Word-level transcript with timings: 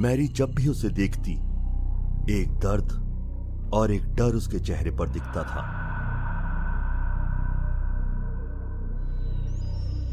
Mary 0.00 0.26
जब 0.28 0.54
भी 0.54 0.68
उसे 0.68 0.88
देखती, 0.88 1.32
एक 2.32 2.52
दर्द 2.58 2.92
और 3.74 3.90
एक 3.92 4.04
डर 4.16 4.34
उसके 4.34 4.58
चेहरे 4.58 4.90
पर 4.90 5.08
दिखता 5.08 5.42
था। 5.42 5.62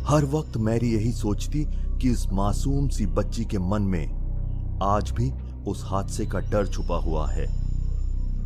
हर 0.09 0.25
वक्त 0.25 0.57
मैरी 0.57 0.91
यही 0.93 1.11
सोचती 1.11 1.63
कि 1.99 2.09
इस 2.09 2.25
मासूम 2.33 2.87
सी 2.89 3.05
बच्ची 3.05 3.45
के 3.45 3.59
मन 3.59 3.81
में 3.83 4.79
आज 4.83 5.11
भी 5.11 5.31
उस 5.67 5.83
हादसे 5.85 6.25
का 6.25 6.39
डर 6.51 6.67
छुपा 6.67 6.97
हुआ 6.97 7.27
है। 7.29 7.45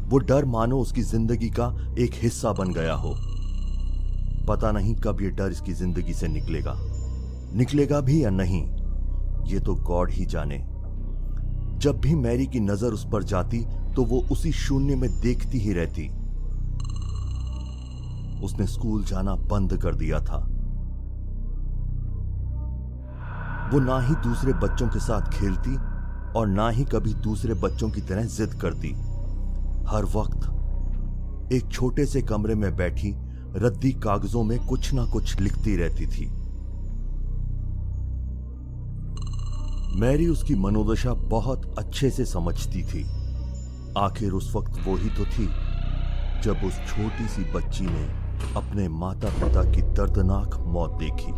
वो 0.10 0.18
डर 0.20 0.46
मानो 0.46 0.80
उसकी 0.80 1.02
ज़िंदगी 1.04 1.50
का 1.50 1.76
एक 2.00 2.12
हिस्सा 2.14 2.52
बन 2.54 2.74
गया 2.74 2.94
हो। 2.96 3.16
पता 4.48 4.72
नहीं 4.72 4.96
कब 4.96 5.22
ये 5.22 5.30
डर 5.32 5.52
इसकी 5.52 5.74
ज़िंदगी 5.74 6.14
से 6.14 6.28
निकलेगा। 6.28 6.76
निकलेगा 7.56 8.02
भी 8.02 8.24
या 8.24 8.30
नहीं, 8.30 8.64
ये 9.46 9.60
तो 9.60 9.76
गॉड 9.84 10.12
ही 10.12 10.26
जाने। 10.26 10.71
जब 11.82 12.00
भी 12.02 12.16
मैरी 12.16 12.46
की 12.48 12.60
नज़र 12.60 12.94
उस 12.94 13.06
पर 13.12 13.24
जाती 13.24 13.60
तो 13.96 14.04
वो 14.06 14.20
उसी 14.32 14.52
शून्य 14.52 14.96
में 14.96 15.10
देखती 15.22 15.60
ही 15.60 15.74
रहती। 15.74 16.08
उसने 18.46 18.66
स्कूल 18.68 19.04
जाना 19.04 19.36
बंद 19.52 19.78
कर 19.78 19.96
दिया 19.96 20.20
था। 20.20 20.38
वो 23.74 23.80
ना 23.80 24.00
ही 24.00 24.16
दूसरे 24.24 24.54
बच्चों 24.54 24.88
के 24.88 25.00
साथ 25.00 25.32
खेलती 25.32 25.76
और 26.40 26.48
ना 26.48 26.70
ही 26.70 26.84
कभी 26.86 27.14
दूसरे 27.24 27.54
बच्चों 27.54 27.90
की 27.90 28.02
तरह 28.02 28.26
जिद 28.28 28.54
करती। 28.62 28.92
हर 29.88 30.06
वक्त 30.16 31.54
एक 31.54 31.72
छोटे 31.72 32.06
से 32.06 32.22
कमरे 32.22 32.56
में 32.56 32.76
बैठी, 32.76 33.14
रद्दी 33.56 33.92
कागजों 34.04 34.44
में 34.44 34.58
कुछ 34.68 34.94
ना 34.94 35.06
कुछ 35.06 35.40
लिखती 35.40 35.76
रहती 35.76 36.06
थी। 36.08 36.26
मैरी 39.92 40.28
उसकी 40.28 40.56
मनोदशा 40.56 41.14
बहुत 41.14 41.76
अच्छे 41.80 42.10
से 42.10 42.26
समझती 42.26 42.84
थी। 42.84 43.04
आखिर 43.98 44.32
उस 44.32 44.56
वक्त 44.56 44.80
वो 44.86 44.96
ही 44.96 45.10
तो 45.10 45.26
थी, 45.26 45.48
जब 46.42 46.64
उस 46.66 46.78
छोटी 46.88 47.28
सी 47.28 47.44
बच्ची 47.54 47.86
ने 47.86 48.06
अपने 48.56 48.88
माता 48.90 49.30
पिता 49.30 49.64
की 49.72 49.82
दर्दनाक 49.94 50.56
मौत 50.68 50.98
देखी। 51.00 51.32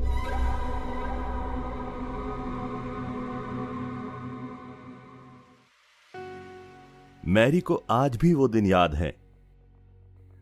मैरी 7.28 7.60
को 7.60 7.82
आज 7.90 8.18
भी 8.18 8.34
वो 8.34 8.48
दिन 8.48 8.66
याद 8.66 8.96
है, 8.96 9.14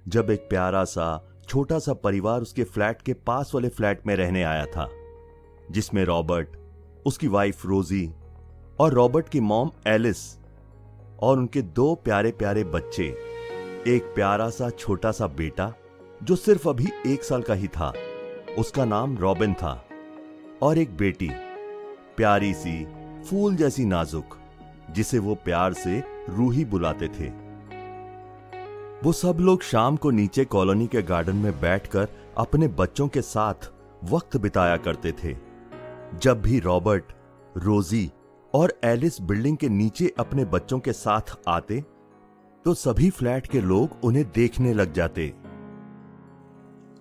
जब 0.07 0.29
एक 0.29 0.47
प्यारा 0.49 0.83
सा, 0.85 1.27
छोटा 1.49 1.79
सा 1.79 1.93
परिवार 1.93 2.41
उसके 2.41 2.63
फ्लैट 2.63 3.01
के 3.01 3.13
पास 3.13 3.51
वाले 3.55 3.69
फ्लैट 3.69 4.07
में 4.07 4.15
रहने 4.15 4.43
आया 4.43 4.65
था, 4.65 4.89
जिसमें 5.71 6.03
रॉबर्ट 6.05 6.60
उसकी 7.05 7.27
वाइफ 7.27 7.65
रोजी 7.65 8.11
और 8.79 8.93
रॉबर्ट 8.93 9.29
की 9.29 9.39
मॉम 9.39 9.71
एलिस 9.87 10.37
और 11.19 11.37
उनके 11.37 11.61
दो 11.61 11.95
प्यारे 11.95 12.31
प्यारे 12.31 12.63
बच्चे, 12.63 13.03
एक 13.87 14.11
प्यारा 14.15 14.49
सा, 14.49 14.69
छोटा 14.69 15.11
सा 15.11 15.27
बेटा, 15.27 15.73
जो 16.23 16.35
सिर्फ़ 16.35 16.69
अभी 16.69 16.87
एक 17.07 17.23
साल 17.23 17.41
का 17.41 17.53
ही 17.53 17.67
था। 17.67 17.93
उसका 18.59 18.85
नाम 18.85 19.17
रॉबिन 19.17 19.53
था 19.53 19.85
और 20.61 20.77
एक 20.77 20.97
बेटी, 20.97 21.29
प्यारी 22.17 22.53
सी, 22.53 22.85
फूल 23.23 23.55
जैसी 23.55 23.85
नाजुक, 23.85 24.37
जिसे 24.91 25.19
वो 25.19 25.35
प्यार 25.35 25.73
से 25.73 26.03
रूही 26.29 26.65
बुलाते 26.65 27.07
थे। 27.07 27.29
वो 29.03 29.11
सब 29.11 29.37
लोग 29.39 29.61
शाम 29.61 29.95
को 29.95 30.11
नीचे 30.11 30.45
कॉलोनी 30.45 30.87
के 30.87 31.01
गार्डन 31.01 31.35
में 31.35 31.61
बैठकर 31.61 32.07
अपने 32.37 32.67
बच्चों 32.67 33.07
के 33.07 33.21
साथ 33.21 33.71
वक्त 34.03 34.37
बिताया 34.37 34.77
करते 34.77 35.11
थे। 35.11 35.50
जब 36.13 36.41
भी 36.41 36.59
रॉबर्ट, 36.59 37.11
रोजी 37.57 38.09
और 38.53 38.73
एलिस 38.83 39.21
बिल्डिंग 39.21 39.57
के 39.57 39.69
नीचे 39.69 40.13
अपने 40.19 40.45
बच्चों 40.45 40.79
के 40.79 40.93
साथ 40.93 41.35
आते 41.47 41.83
तो 42.65 42.73
सभी 42.73 43.09
फ्लैट 43.09 43.47
के 43.47 43.61
लोग 43.61 43.97
उन्हें 44.03 44.25
देखने 44.31 44.73
लग 44.73 44.93
जाते। 44.93 45.27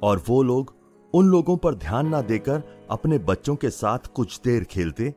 और 0.03 0.23
वो 0.29 0.43
लोग 0.43 0.75
उन 1.15 1.27
लोगों 1.27 1.57
पर 1.57 1.75
ध्यान 1.75 2.09
ना 2.09 2.21
देकर 2.23 2.63
अपने 2.91 3.19
बच्चों 3.19 3.57
के 3.57 3.71
साथ 3.71 4.07
कुछ 4.15 4.41
देर 4.45 4.65
खेलते 4.65 5.15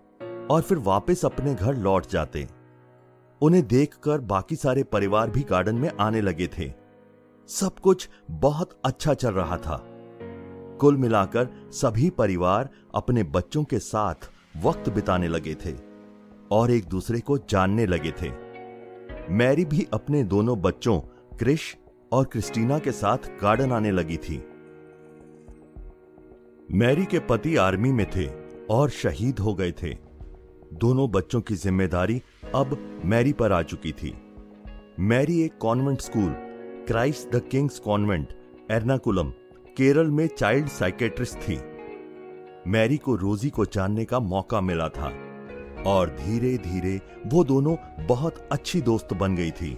और 0.52 0.62
फिर 0.62 0.78
वापस 0.78 1.26
अपने 1.26 1.54
घर 1.56 1.76
लौट 1.76 2.08
जाते। 2.08 2.48
उन्हें 3.42 3.66
देखकर 3.68 4.20
बाकी 4.20 4.56
सारे 4.56 4.84
परिवार 4.84 5.30
भी 5.30 5.42
गार्डन 5.42 5.76
में 5.76 5.90
आने 6.00 6.22
लगे 6.22 6.48
थे। 6.48 6.72
सब 7.50 7.80
कुछ 7.80 8.10
बहुत 8.32 8.80
अच्छा 8.86 9.14
चल 9.14 9.34
रहा 9.34 9.58
था। 9.58 9.84
कुल 10.84 10.98
मिलाकर 10.98 11.48
सभी 11.72 12.10
परिवार 12.10 12.70
अपने 12.96 13.24
बच्चों 13.24 13.64
के 13.64 13.80
साथ 13.80 14.30
वक्त 14.64 14.90
बिताने 14.90 15.28
लगे 15.28 15.54
थे 15.56 15.74
और 16.52 16.72
एक 16.72 16.86
दूसरे 16.86 17.20
को 17.20 17.38
जानने 17.50 17.86
लगे 17.86 18.12
थे। 18.12 18.32
मैरी 19.34 19.66
भी 19.66 19.88
अपने 19.94 20.24
दोनों 20.24 20.60
बच्चों, 20.62 21.00
क्रिश 21.40 21.76
और 22.12 22.26
क्रिस्टीना 22.26 22.80
के 22.80 22.92
साथ 22.92 23.30
गार्डन 23.42 23.72
आने 23.72 23.92
लगी 23.92 24.18
थी। 24.18 24.38
मैरी 26.72 27.06
के 27.06 27.20
पति 27.20 27.56
आर्मी 27.58 27.92
में 27.92 28.06
थे 28.16 28.26
और 28.70 28.90
शहीद 28.90 29.40
हो 29.40 29.54
गए 29.54 29.72
थे। 29.72 29.94
दोनों 30.74 31.10
बच्चों 31.12 31.42
की 31.42 31.56
ज़िम्मेदारी 31.56 32.22
अब 32.56 32.78
मैरी 33.06 33.34
पर 33.34 33.52
आ 33.52 33.62
चुकी 33.64 33.92
थी। 33.94 34.14
मैरी 35.02 35.42
एक 35.42 35.58
convent 35.58 36.02
school, 36.02 36.32
Christ 36.88 37.36
the 37.36 37.42
King's 37.52 37.80
convent, 37.80 38.28
Ernakulam 38.72 39.32
Kerala 39.78 40.08
में 40.08 40.28
चाइल्ड 40.28 40.68
साइकेट्रिस्ट 40.68 41.38
थी। 41.38 41.60
मैरी 42.68 42.98
को 42.98 43.16
रोजी 43.16 43.50
को 43.50 43.66
जानने 43.66 44.06
का 44.06 44.20
मौका 44.20 44.62
मिला 44.62 44.90
था 44.90 45.14
और 45.86 46.10
धीरे 46.10 46.58
धीरे 46.58 47.02
वो 47.28 47.44
दोनों 47.44 48.06
बहुत 48.06 48.50
अच्छी 48.52 48.82
दोस्त 48.82 49.14
बन 49.14 49.36
गई 49.36 49.52
थी। 49.52 49.78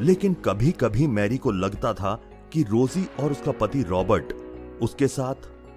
लेकिन 0.00 0.34
कभी 0.34 0.72
कभी 0.72 1.06
मैरी 1.06 1.38
को 1.38 1.50
लगता 1.50 1.94
था 1.94 2.22
कि 2.52 2.62
रोजी 2.62 3.06
और 3.20 3.30
उसका 3.30 3.52
पति 3.52 3.82
रॉबर्ट, 3.82 4.32
उसके 4.82 5.08
साथ 5.08 5.34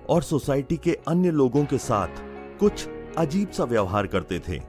और 0.10 0.24
सोसाइटी 0.24 0.78
के 0.78 0.98
अन्य 1.08 1.32
लोगों 1.32 1.66
के 1.66 1.78
साथ 1.78 2.08
कुछ 2.60 2.88
अजीब 3.18 3.50
सा 3.50 3.64
व्यवहार 3.64 4.08
करते 4.08 4.40
थे। 4.40 4.62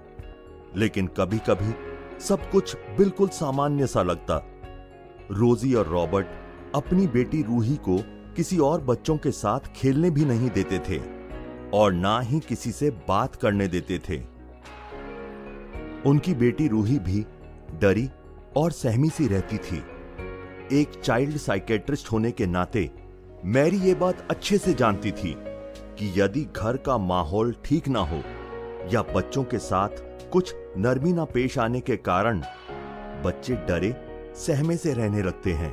लेकिन 0.77 1.06
कभी 1.06 1.38
कभी 1.38 1.75
सब 2.21 2.50
कुछ 2.50 2.77
बिल्कुल 2.77 3.28
सामान्य 3.28 3.87
सा 3.87 4.03
लगता। 4.03 4.47
रोजी 5.31 5.75
और 5.75 5.87
रॉबर्ट 5.87 6.27
अपनी 6.75 7.06
बेटी 7.06 7.42
रूही 7.42 7.77
को 7.77 8.19
किसी 8.40 8.58
और 8.58 8.80
बच्चों 8.80 9.16
के 9.16 9.30
साथ 9.30 9.60
खेलने 9.76 10.10
भी 10.10 10.24
नहीं 10.24 10.48
देते 10.50 10.78
थे 10.78 10.98
और 11.70 11.92
ना 11.92 12.20
ही 12.20 12.38
किसी 12.40 12.70
से 12.72 12.90
बात 12.90 13.34
करने 13.34 13.66
देते 13.68 13.98
थे। 13.98 14.16
उनकी 16.06 16.34
बेटी 16.34 16.68
रूही 16.68 16.98
भी 16.98 17.26
डरी 17.80 18.08
और 18.56 18.72
सहमी 18.72 19.08
सी 19.08 19.26
रहती 19.28 19.58
थी। 19.58 19.82
एक 20.72 21.00
चाइल्ड 21.04 21.36
साइकेट्रिस्ट 21.36 22.12
होने 22.12 22.30
के 22.30 22.46
नाते 22.46 22.90
मैरी 23.44 23.78
ये 23.78 23.94
बात 23.94 24.26
अच्छे 24.30 24.58
से 24.58 24.74
जानती 24.74 25.12
थी 25.12 25.34
कि 25.98 26.12
यदि 26.16 26.44
घर 26.56 26.76
का 26.76 26.98
माहौल 26.98 27.54
ठीक 27.64 27.88
ना 27.88 28.00
हो 28.00 28.22
या 28.92 29.02
बच्चों 29.14 29.44
के 29.44 29.58
साथ 29.58 30.02
कुछ 30.32 30.54
नरमी 30.78 31.12
ना 31.12 31.24
पेश 31.24 31.58
आने 31.58 31.80
के 31.80 31.96
कारण 31.96 32.40
बच्चे 33.24 33.54
डरे, 33.68 33.94
सहमे 34.36 34.76
से 34.76 34.94
रहने 34.94 35.22
लगते 35.22 35.52
हैं। 35.52 35.72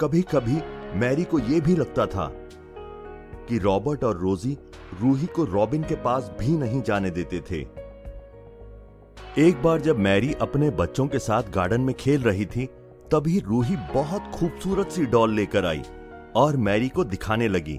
कभी 0.00 0.22
कभी 0.22 0.60
मैरी 0.94 1.24
को 1.24 1.38
यह 1.38 1.60
भी 1.60 1.74
लगता 1.76 2.06
था 2.06 2.26
कि 3.48 3.58
रॉबर्ट 3.58 4.04
और 4.04 4.16
रोजी 4.16 4.56
रूही 5.00 5.26
को 5.26 5.44
रॉबिन 5.44 5.82
के 5.82 5.94
पास 5.94 6.30
भी 6.40 6.56
नहीं 6.56 6.82
जाने 6.82 7.10
देते 7.10 7.40
थे। 7.40 7.60
एक 9.38 9.62
बार 9.62 9.80
जब 9.80 9.98
मैरी 9.98 10.32
अपने 10.40 10.70
बच्चों 10.70 11.06
के 11.06 11.18
साथ 11.18 11.42
गार्डन 11.54 11.80
में 11.80 11.94
खेल 11.94 12.22
रही 12.22 12.46
थी, 12.46 12.66
तभी 13.12 13.38
रूही 13.40 13.76
बहुत 13.94 14.30
खूबसूरत 14.34 14.90
सी 14.90 15.04
डॉल 15.06 15.34
लेकर 15.34 15.66
आई 15.66 15.82
और 16.36 16.56
मैरी 16.56 16.88
को 16.88 17.04
दिखाने 17.04 17.48
लगी। 17.48 17.78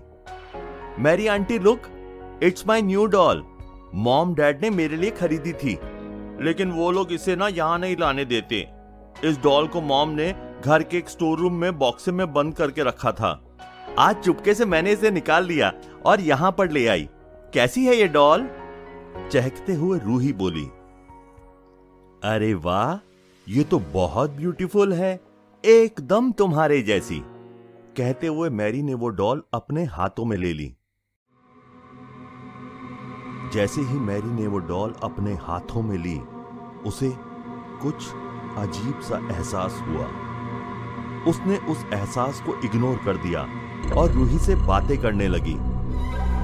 Mary 1.00 1.28
aunty, 1.28 1.60
look, 1.60 1.82
it's 2.44 2.68
my 2.68 2.82
new 2.82 3.06
doll. 3.06 3.44
Mom, 3.96 4.34
dad 4.36 4.62
ने 4.62 4.70
मेरे 4.70 4.98
लिए 4.98 5.12
खरीदी 5.12 5.54
थी, 5.54 5.78
लेकिन 6.42 6.72
वो 6.72 6.92
लोग 6.92 7.12
इसे 7.12 7.36
ना 7.36 7.48
यहाँ 7.48 7.80
नहीं 7.80 7.96
लाने 8.00 8.26
देते। 8.26 8.68
इस 9.24 9.38
डॉल 9.44 9.68
को 9.68 9.82
मॉम 9.82 10.10
ने 10.10 10.34
घर 10.66 10.84
के 10.84 10.98
एक 10.98 11.10
स्टोर 11.10 11.40
रूम 11.40 11.54
में 11.54 11.78
बॉक्स 11.80 12.08
में 12.10 12.32
बंद 12.34 12.54
करके 12.56 12.84
रखा 12.84 13.12
था। 13.12 13.40
आज 14.00 14.16
चुपके 14.16 14.54
से 14.54 14.66
मैंने 14.66 14.92
इसे 14.92 15.12
निकाल 15.12 15.46
लिया 15.46 15.72
और 16.06 16.22
यहाँ 16.22 16.52
पर 16.52 16.72
ले 16.72 16.86
आई। 16.88 17.08
कैसी 17.54 17.86
है 17.86 17.96
ये 17.96 18.08
डॉल 18.08 18.48
चहकते 19.32 19.74
हुए 19.74 20.00
रूही 20.00 20.32
बोली, 20.34 20.66
अरे 22.24 22.54
वाह, 22.56 22.94
ये 23.48 23.64
तो 23.64 23.80
बहुत 23.94 24.32
ब्यूटीफुल 24.32 24.94
है, 24.94 25.20
एकदम 25.64 26.32
तुम्हारे 26.32 26.82
जैसी। 26.82 27.20
कहते 27.98 28.28
हुए 28.28 28.50
मैरी 28.52 28.82
ने 28.84 28.94
वो 28.94 29.10
डॉल 29.12 29.44
अपने 29.54 29.84
हाथों 29.86 30.26
में 30.26 30.38
ले 30.38 30.54
ली। 30.54 30.74
जैसे 33.54 33.82
ही 33.82 34.00
मैरी 34.00 34.32
ने 34.32 34.48
वो 34.48 34.60
डॉल 34.60 34.94
अपने 35.04 35.34
हाथों 35.42 35.82
में 35.82 35.98
ली, 35.98 36.18
उसे 36.88 37.14
कुछ 37.82 38.10
अजीब 38.60 39.00
सा 39.02 39.18
एहसास 39.32 39.84
हुआ। 39.88 40.08
उसने 41.28 41.58
उस 41.58 41.86
एहसास 41.94 42.44
को 42.46 42.56
इग्नोर 42.66 42.96
कर 42.96 43.18
दिया 43.18 43.48
और 43.96 44.12
रूही 44.12 44.40
से 44.40 44.56
बातें 44.56 45.02
करने 45.02 45.28
लगी। 45.28 45.58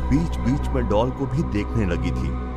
बीच 0.09 0.37
बीच 0.37 0.67
में 0.69 0.89
डॉल 0.89 1.11
को 1.11 1.25
भी 1.25 1.43
देखने 1.43 1.85
लगी 1.85 2.11
थी। 2.11 2.49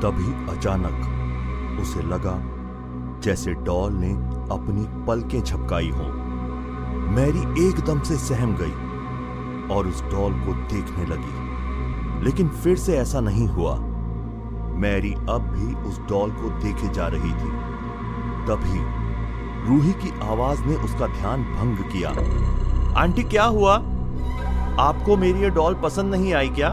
तभी 0.00 0.56
अचानक 0.56 1.14
उसे 1.80 2.02
लगा 2.02 2.38
जैसे 3.20 3.54
डॉल 3.54 3.92
ने 3.92 4.12
अपनी 4.54 5.06
पलकें 5.06 5.42
झपकाई 5.42 5.90
हो। 5.90 6.04
मैरी 7.08 7.68
एकदम 7.68 8.00
से 8.00 8.16
सहम 8.16 8.56
गई 8.60 8.88
और 9.74 9.86
उस 9.86 10.02
डॉल 10.02 10.32
को 10.32 10.52
देखने 10.54 11.06
लगी। 11.06 11.48
लेकिन 12.24 12.48
फिर 12.48 12.76
से 12.76 12.96
ऐसा 12.96 13.20
नहीं 13.20 13.48
हुआ। 13.48 13.76
मैरी 14.78 15.14
अब 15.14 15.40
भी 15.40 15.74
उस 15.74 16.00
डॉल 16.00 16.30
को 16.30 16.48
देखे 16.50 16.88
जा 16.88 17.06
रही 17.06 17.32
थी। 17.32 17.67
तभी 18.48 18.78
रूही 19.68 19.92
की 19.92 20.10
आवाज़ 20.22 20.60
ने 20.60 20.74
उसका 20.74 21.06
ध्यान 21.06 21.42
भंग 21.42 21.78
किया। 21.92 22.10
आंटी, 23.00 23.22
क्या 23.22 23.44
हुआ? 23.44 23.74
आपको 24.80 25.16
मेरी 25.16 25.40
ये 25.40 25.50
डॉल 25.50 25.74
पसंद 25.74 26.14
नहीं 26.14 26.34
आई 26.34 26.48
क्या? 26.48 26.68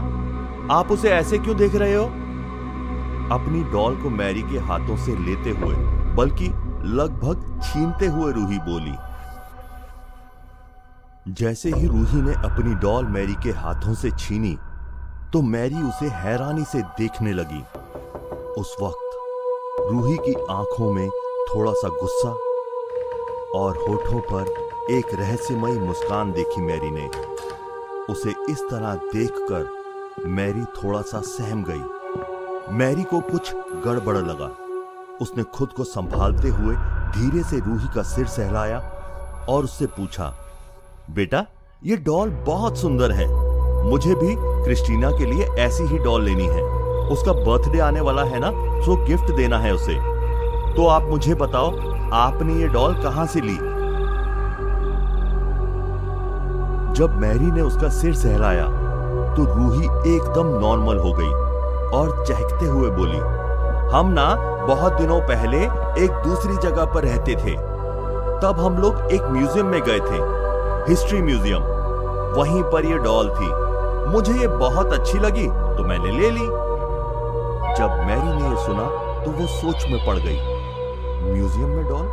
आप 0.72 0.90
उसे 0.90 1.08
ऐसे 1.08 1.38
क्यों 1.38 1.56
देख 1.56 1.74
रहे 1.74 1.94
हो? 1.94 2.04
अपनी 3.32 3.62
डॉल 3.64 3.96
को 3.96 4.10
मैरी 4.10 4.42
के 4.42 4.58
हाथों 4.58 4.96
से 4.96 5.16
लेते 5.16 5.50
हुए, 5.50 5.74
बल्कि 6.14 6.48
लगभग 6.88 7.60
छीनते 7.64 8.06
हुए 8.06 8.32
रूही 8.32 8.58
बोली, 8.58 8.94
जैसे 11.28 11.70
ही 11.70 11.86
रूही 11.86 12.20
ने 12.22 12.32
अपनी 12.32 12.74
डॉल 12.74 13.06
मैरी 13.06 13.34
के 13.34 13.50
हाथों 13.50 13.94
से 13.94 14.10
छीनी 14.10 14.56
तो 15.32 15.42
मैरी 15.42 15.82
उसे 15.82 16.08
हैरानी 16.08 16.64
से 16.64 16.82
देखने 16.98 17.32
लगी। 17.32 17.62
उस 18.60 18.76
वक्त 18.82 19.90
रूही 19.92 20.16
की 20.16 20.34
आँखों 20.50 20.92
में 20.92 21.08
थोड़ा 21.48 21.72
सा 21.72 21.88
गुस्सा 21.90 22.28
और 23.54 23.76
होठों 23.78 24.20
पर 24.32 24.92
एक 24.92 25.14
रहस्यमयी 25.14 25.78
मुस्कान 25.78 26.32
देखी 26.32 26.60
मैरी 26.60 26.90
ने। 26.90 27.08
उसे 28.10 28.30
इस 28.50 28.62
तरह 28.62 28.94
देखकर 29.12 30.24
मैरी 30.28 30.64
थोड़ा 30.74 31.00
सा 31.02 31.20
सहम 31.20 31.64
गई। 31.68 32.74
मैरी 32.74 33.02
को 33.02 33.20
कुछ 33.22 33.52
गड़बड़ 33.84 34.16
लगा। 34.16 34.50
उसने 35.20 35.42
खुद 35.54 35.72
को 35.72 35.84
संभालते 35.84 36.48
हुए 36.48 36.74
धीरे 37.12 37.42
से 37.42 37.58
रूही 37.60 37.88
का 37.94 38.02
सिर 38.04 38.26
सहलाया 38.26 38.78
और 39.48 39.64
उससे 39.64 39.86
पूछा, 39.88 40.34
बेटा, 41.10 41.44
ये 41.84 41.96
डॉल 41.96 42.30
बहुत 42.46 42.78
सुंदर 42.78 43.12
है। 43.12 43.26
मुझे 43.84 44.14
भी 44.14 44.34
क्रिस्टीना 44.38 45.10
के 45.10 45.24
लिए 45.24 45.46
ऐसी 45.58 45.84
ही 45.84 45.98
डॉल 45.98 46.24
लेनी 46.24 46.46
है। 46.46 46.62
उसका 47.08 47.32
बर्थडे 47.32 47.78
आने 47.78 48.00
वाला 48.00 48.22
है 48.24 48.38
ना 48.40 48.50
तो 48.86 48.96
गिफ्ट 49.06 49.30
देना 49.36 49.58
है 49.58 49.74
उसे। 49.74 49.94
तो 50.76 50.86
आप 50.86 51.02
मुझे 51.02 51.34
बताओ, 51.34 51.70
आपने 52.14 52.54
ये 52.54 52.66
डॉल 52.68 52.94
कहाँ 52.94 53.26
से 53.26 53.40
ली? 53.40 53.56
जब 56.96 57.16
मैरी 57.20 57.50
ने 57.52 57.60
उसका 57.60 57.88
सिर 57.90 58.14
सहलाया 58.14 58.64
तो 59.36 59.44
रूही 59.46 59.84
एकदम 60.14 60.48
नॉर्मल 60.60 60.98
हो 60.98 61.12
गई 61.12 61.32
और 61.96 62.24
चहकते 62.26 62.66
हुए 62.66 62.90
बोली, 62.90 63.18
हम 63.92 64.10
ना 64.10 64.26
बहुत 64.66 64.92
दिनों 64.92 65.20
पहले 65.28 65.58
एक 66.04 66.22
दूसरी 66.24 66.56
जगह 66.58 66.84
पर 66.94 67.04
रहते 67.04 67.34
थे। 67.36 67.54
तब 68.40 68.56
हम 68.60 68.76
लोग 68.78 69.12
एक 69.12 69.22
म्यूज़ियम 69.28 69.66
में 69.66 69.80
गए 69.82 70.00
थे, 70.00 70.18
हिस्ट्री 70.90 71.20
म्यूज़ियम। 71.22 71.62
वहीं 72.36 72.62
पर 72.72 72.84
ये 72.84 72.98
डॉल 72.98 73.30
थी। 73.30 73.48
मुझे 74.10 74.32
ये 74.32 74.48
बहुत 74.48 74.92
अच्छी 74.92 75.18
लगी 75.18 75.46
तो 75.46 75.84
मैंने 75.84 76.10
ले 76.10 76.30
ली। 76.30 76.46
जब 77.78 78.04
मैरी 78.06 78.28
ने 78.32 78.48
ये 78.48 78.64
सुना 78.66 78.84
तो 79.24 79.30
वो 79.32 79.46
सोच 79.52 79.86
में 79.90 80.04
पड़ 80.06 80.18
गई। 80.18 80.54
म्यूज़ियम 81.26 81.68
में 81.68 81.84
डॉल? 81.88 82.06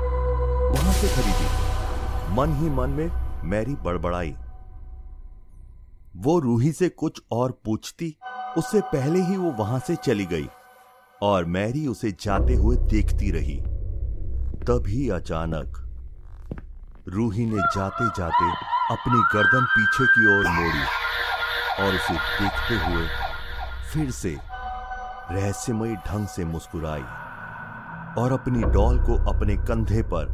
वहाँ 0.74 0.94
से 0.94 1.08
खरीदी। 1.08 2.36
मन 2.36 2.56
ही 2.56 2.70
मन 2.70 2.90
में 2.90 3.10
मैरी 3.50 3.76
बड़बड़ाई। 3.76 4.36
वो 6.16 6.38
रूही 6.40 6.72
से 6.72 6.90
कुछ 6.90 7.22
और 7.32 7.52
पूछती, 7.66 8.16
उससे 8.58 8.82
पहले 8.82 9.22
ही 9.22 9.38
वो 9.38 9.52
वहाँ 9.52 9.80
से 9.80 9.96
चली 9.96 10.26
गई 10.26 10.48
और 11.22 11.46
मैरी 11.46 11.88
उसे 11.88 12.12
जाते 12.12 12.56
हुए 12.56 12.76
देखती 12.92 13.32
रही। 13.32 13.58
तभी 14.68 15.10
अचानक 15.10 15.80
रूही 17.08 17.46
ने 17.46 17.62
जाते 17.76 18.06
जाते 18.18 18.52
अपनी 18.94 19.22
गर्दन 19.34 19.66
पीछे 19.66 20.06
की 20.06 20.26
ओर 20.34 20.48
मोड़ी 20.50 20.86
और 21.84 21.96
उसे 21.96 22.14
देखते 22.14 22.76
हुए 22.86 23.08
फिर 23.94 24.12
से 24.12 24.38
रहस्यमयी 25.32 25.96
ढंग 26.08 26.28
से 26.28 26.46
मुस्कुराई। 26.46 27.04
और 28.18 28.32
अपनी 28.32 28.62
डॉल 28.64 29.00
को 29.00 29.14
अपने 29.32 29.56
कंधे 29.58 30.02
पर 30.04 30.28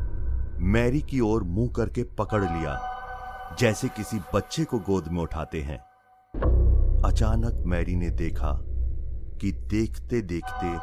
मैरी 0.61 1.01
की 1.01 1.19
ओर 1.19 1.43
मुँह 1.43 1.69
करके 1.75 2.03
पकड़ 2.03 2.43
लिया, 2.43 2.79
जैसे 3.59 3.87
किसी 3.87 4.19
बच्चे 4.35 4.63
को 4.63 4.79
गोद 4.79 5.07
में 5.07 5.21
उठाते 5.21 5.61
हैं। 5.61 5.77
अचानक 7.05 7.63
मैरी 7.65 7.95
ने 7.95 8.09
देखा 8.09 8.51
कि 9.41 9.51
देखते 9.51 10.21
देखते 10.21 10.75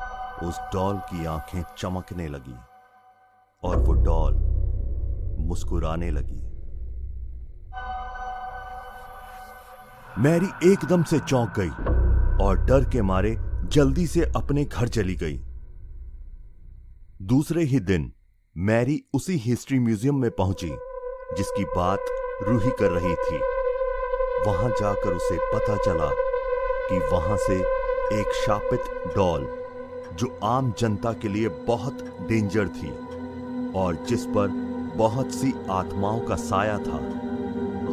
उस 0.47 0.59
डॉल 0.75 0.97
की 0.97 1.25
आँखें 1.27 1.63
चमकने 1.79 2.29
लगी 2.29 2.57
और 3.63 3.77
वो 3.77 3.93
डॉल 3.93 4.35
मुस्कुराने 5.47 6.11
लगी। 6.11 6.43
मैरी 10.23 10.73
एकदम 10.73 11.03
से 11.03 11.19
चौंक 11.19 11.59
गई 11.59 11.71
और 12.45 12.65
डर 12.65 12.89
के 12.89 13.03
मारे 13.03 13.37
जल्दी 13.73 14.07
से 14.07 14.33
अपने 14.37 14.65
घर 14.65 14.89
चली 14.89 15.15
गई। 15.15 15.46
दूसरे 17.23 17.63
ही 17.63 17.79
दिन, 17.81 18.13
मैरी 18.57 19.05
उसी 19.15 19.37
हिस्ट्री 19.37 19.79
म्यूज़ियम 19.79 20.15
में 20.15 20.31
पहुँची, 20.31 20.69
जिसकी 21.37 21.65
बात 21.65 21.99
रूही 22.43 22.71
कर 22.71 22.91
रही 22.91 23.15
थी। 23.15 23.39
वहाँ 24.47 24.71
जाकर 24.71 25.13
उसे 25.13 25.37
पता 25.55 25.77
चला 25.77 26.11
कि 26.89 26.99
वहाँ 27.13 27.37
से 27.37 27.55
एक 28.21 28.33
शापित 28.47 28.81
डॉल, 29.17 29.49
जो 30.13 30.39
आम 30.45 30.73
जनता 30.79 31.13
के 31.13 31.29
लिए 31.29 31.49
बहुत 31.49 32.27
डेंजर 32.29 32.69
थी, 32.69 32.91
और 33.73 34.05
जिस 34.09 34.27
पर 34.27 34.49
बहुत 34.97 35.35
सी 35.35 35.55
आत्माओं 35.71 36.21
का 36.21 36.37
साया 36.37 36.79
था, 36.79 37.01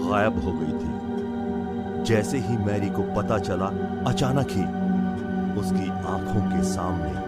गायब 0.09 0.43
हो 0.43 0.51
गई 0.51 0.77
थी। 0.79 2.03
जैसे 2.03 2.37
ही 2.37 2.57
मैरी 2.57 2.89
को 2.89 3.03
पता 3.15 3.39
चला 3.39 3.65
अचानक 4.07 4.51
ही 4.51 4.63
उसकी 5.61 5.89
आँखों 5.89 6.41
के 6.51 6.63
सामने 6.63 7.22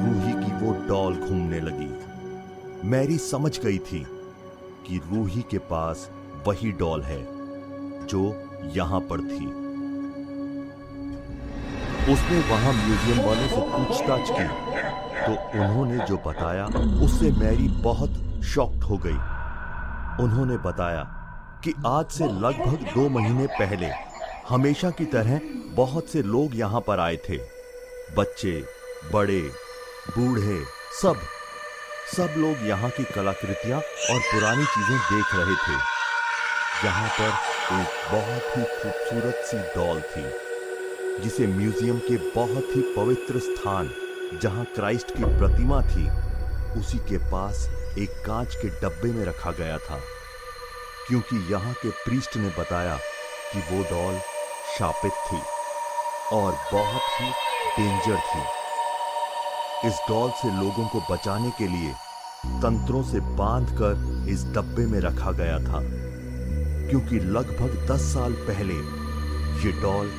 रूही 0.00 0.32
की 0.34 0.52
वो 0.60 0.72
डॉल 0.88 1.14
घूमने 1.16 1.60
लगी। 1.60 2.88
मैरी 2.88 3.18
समझ 3.20 3.58
गई 3.60 3.78
थी 3.80 4.04
कि 4.86 5.00
रूही 5.06 5.42
के 5.50 5.58
पास 5.70 6.08
वही 6.46 6.70
डॉल 6.72 7.02
है 7.02 7.20
जो 8.06 8.22
यहाँ 8.76 9.00
पर 9.10 9.20
थी। 9.22 9.46
उसने 12.12 12.38
वहाँ 12.50 12.72
म्यूज़ियम 12.74 13.18
वालों 13.26 13.48
से 13.48 13.60
पूछताछ 13.70 14.30
की 14.30 14.48
तो 15.20 15.32
उन्होंने 15.60 16.04
जो 16.06 16.16
बताया, 16.26 16.64
उससे 17.04 17.30
मैरी 17.32 17.68
बहुत 17.82 18.42
शॉक्ड 18.44 18.82
हो 18.82 18.96
गई। 18.96 19.18
उन्होंने 20.24 20.56
बताया 20.58 21.02
कि 21.64 21.74
आज 21.86 22.06
से 22.10 22.24
लगभग 22.24 22.86
दो 22.94 23.08
महीने 23.08 23.46
पहले 23.58 23.90
हमेशा 24.48 24.90
की 24.90 25.04
तरह 25.06 25.40
बहुत 25.76 26.08
से 26.08 26.22
लोग 26.24 26.56
यहाँ 26.56 26.80
पर 26.80 27.00
आए 27.00 27.16
थे। 27.28 27.36
बच्चे, 28.16 28.52
बड़े 29.12 29.40
बूढ़े, 30.08 30.64
सब 30.92 31.20
सब 32.08 32.34
लोग 32.38 32.66
यहाँ 32.68 32.90
की 32.90 33.04
कलाकृतियाँ 33.04 33.78
और 33.78 34.20
पुरानी 34.20 34.64
चीज़ें 34.64 34.98
देख 34.98 35.34
रहे 35.34 35.54
थे। 35.56 35.74
यहाँ 36.86 37.08
पर 37.08 37.28
एक 37.74 37.88
बहुत 38.12 38.56
ही 38.56 38.62
खूबसूरत 38.62 39.42
सी 39.46 39.58
डॉल 39.74 40.00
थी, 40.00 40.22
जिसे 41.22 41.46
म्यूज़ियम 41.46 41.98
के 41.98 42.16
बहुत 42.34 42.76
ही 42.76 42.82
पवित्र 42.96 43.38
स्थान, 43.38 43.90
जहाँ 44.42 44.64
क्राइस्ट 44.74 45.16
की 45.16 45.24
प्रतिमा 45.38 45.80
थी, 45.82 46.08
उसी 46.80 46.98
के 47.08 47.18
पास 47.30 47.66
एक 47.98 48.22
कांच 48.26 48.54
के 48.54 48.68
डब्बे 48.80 49.12
में 49.12 49.24
रखा 49.24 49.50
गया 49.50 49.78
था। 49.78 50.00
क्योंकि 51.08 51.36
यहाँ 51.52 51.72
के 51.72 51.90
प्रीस्ट 51.90 52.36
ने 52.36 52.48
बताया 52.58 52.96
कि 53.52 53.60
वो 53.70 53.82
डॉल 53.84 54.18
शापित 54.78 55.12
थी 55.28 55.42
और 56.32 56.52
बहुत 56.72 57.20
ही 57.20 57.30
डेंजर 57.76 58.16
थी। 58.16 58.59
इस 59.84 60.00
डॉल 60.08 60.30
से 60.30 60.48
लोगों 60.54 60.86
को 60.88 61.00
बचाने 61.10 61.50
के 61.58 61.66
लिए 61.66 61.92
तंत्रों 62.62 63.02
से 63.02 63.20
बांधकर 63.36 64.26
इस 64.28 64.44
डब्बे 64.54 64.84
में 64.86 64.98
रखा 65.00 65.30
गया 65.38 65.58
था। 65.58 65.80
क्योंकि 66.90 67.20
लगभग 67.26 67.86
दस 67.90 68.02
साल 68.14 68.32
पहले 68.48 68.74
ये 69.62 69.72
डॉल 69.82 70.10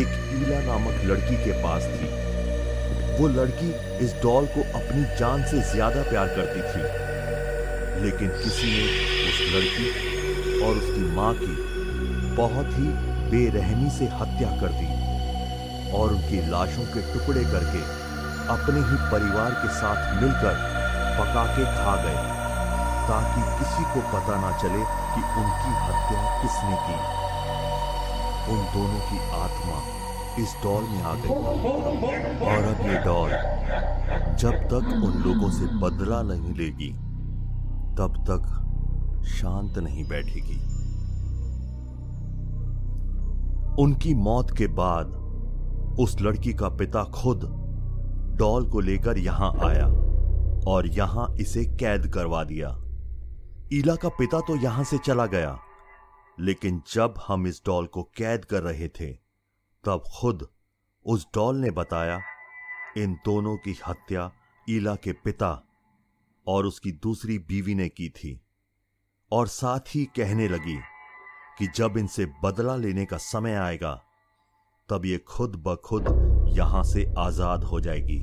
एक 0.00 0.14
ईला 0.34 0.60
नामक 0.66 1.00
लड़की 1.06 1.36
के 1.44 1.52
पास 1.62 1.88
थी। 1.94 2.10
वो 3.18 3.28
लड़की 3.30 3.72
इस 4.04 4.14
डॉल 4.22 4.46
को 4.54 4.62
अपनी 4.78 5.02
जान 5.18 5.42
से 5.50 5.62
ज़्यादा 5.72 6.02
प्यार 6.10 6.28
करती 6.36 6.62
थी। 6.70 6.82
लेकिन 8.04 8.28
किसी 8.44 8.70
ने 8.70 8.86
उस 9.26 9.42
लड़की 9.54 10.60
और 10.60 10.76
उसकी 10.76 11.10
माँ 11.16 11.34
की 11.34 11.56
बहुत 12.36 12.72
ही 12.78 12.88
बेरहमी 13.30 13.90
से 13.98 14.04
हत्या 14.14 14.56
कर 14.60 14.78
दी 14.78 14.88
और 15.98 16.12
उनकी 16.12 16.48
लाशों 16.50 16.84
के 16.94 17.12
टुकड़े 17.12 17.44
करके 17.44 18.02
अपने 18.50 18.80
ही 18.80 18.96
परिवार 19.10 19.50
के 19.50 19.68
साथ 19.68 20.22
मिलकर 20.22 20.54
पका 21.18 21.44
के 21.46 21.64
खा 21.64 21.94
गए, 21.96 22.22
ताकि 23.08 23.40
किसी 23.58 23.84
को 23.84 24.00
पता 24.08 24.40
ना 24.40 24.50
चले 24.58 24.82
कि 25.14 25.22
उनकी 25.40 25.72
हत्या 25.84 26.42
किसने 26.42 26.76
की। 26.86 26.96
उन 28.52 28.64
दोनों 28.74 29.00
की 29.00 29.18
आत्मा 29.40 29.78
इस 30.42 30.54
डॉल 30.62 30.82
में 30.82 31.02
आ 31.02 31.14
गई। 31.14 31.28
और 32.46 32.64
अब 32.64 32.86
ये 32.86 32.98
डॉल 32.98 33.30
जब 34.36 34.68
तक 34.68 34.92
उन 35.04 35.22
लोगों 35.22 35.50
से 35.50 35.66
बदला 35.78 36.22
नहीं 36.22 36.54
लेगी, 36.54 36.92
तब 37.96 38.24
तक 38.30 39.24
शांत 39.26 39.78
नहीं 39.78 40.08
बैठेगी। 40.08 40.60
उनकी 43.82 44.14
मौत 44.14 44.50
के 44.50 44.66
बाद 44.66 45.06
उस 46.00 46.20
लड़की 46.20 46.52
का 46.52 46.68
पिता 46.68 47.04
खुद 47.04 47.63
डॉल 48.36 48.70
को 48.70 48.80
लेकर 48.80 49.18
यहाँ 49.18 49.52
आया 49.64 49.86
और 50.66 50.86
यहाँ 50.86 51.26
इसे 51.40 51.64
कैद 51.80 52.06
करवा 52.14 52.42
दिया। 52.44 52.68
ईला 53.72 53.94
का 53.94 54.08
पिता 54.08 54.40
तो 54.40 54.56
यहाँ 54.56 54.84
से 54.84 54.98
चला 54.98 55.26
गया, 55.26 55.58
लेकिन 56.38 56.82
जब 56.92 57.14
हम 57.26 57.46
इस 57.46 57.62
डॉल 57.66 57.86
को 57.86 58.02
कैद 58.16 58.44
कर 58.44 58.62
रहे 58.62 58.88
थे, 58.90 59.12
तब 59.84 60.02
खुद 60.20 60.46
उस 61.06 61.26
डॉल 61.34 61.56
ने 61.56 61.70
बताया, 61.70 62.20
इन 62.96 63.14
दोनों 63.24 63.56
की 63.56 63.76
हत्या 63.88 64.30
ईला 64.66 64.94
के 64.94 65.12
पिता 65.14 65.50
और 66.46 66.66
उसकी 66.66 66.92
दूसरी 66.92 67.38
बीवी 67.38 67.74
ने 67.74 67.88
की 67.88 68.08
थी। 68.08 68.40
और 69.32 69.46
साथ 69.48 69.94
ही 69.94 70.04
कहने 70.16 70.48
लगी 70.48 70.78
कि 71.58 71.66
जब 71.76 71.98
इनसे 71.98 72.26
बदला 72.44 72.76
लेने 72.76 73.04
का 73.04 73.16
समय 73.16 73.54
आएगा, 73.54 73.94
तब 74.88 75.04
ये 75.04 75.18
खुद 75.18 75.62
ब 75.66 75.76
खुद 75.84 76.08
यहाँ 76.54 76.82
से 76.84 77.04
आज़ाद 77.18 77.64
हो 77.64 77.80
जाएगी। 77.80 78.18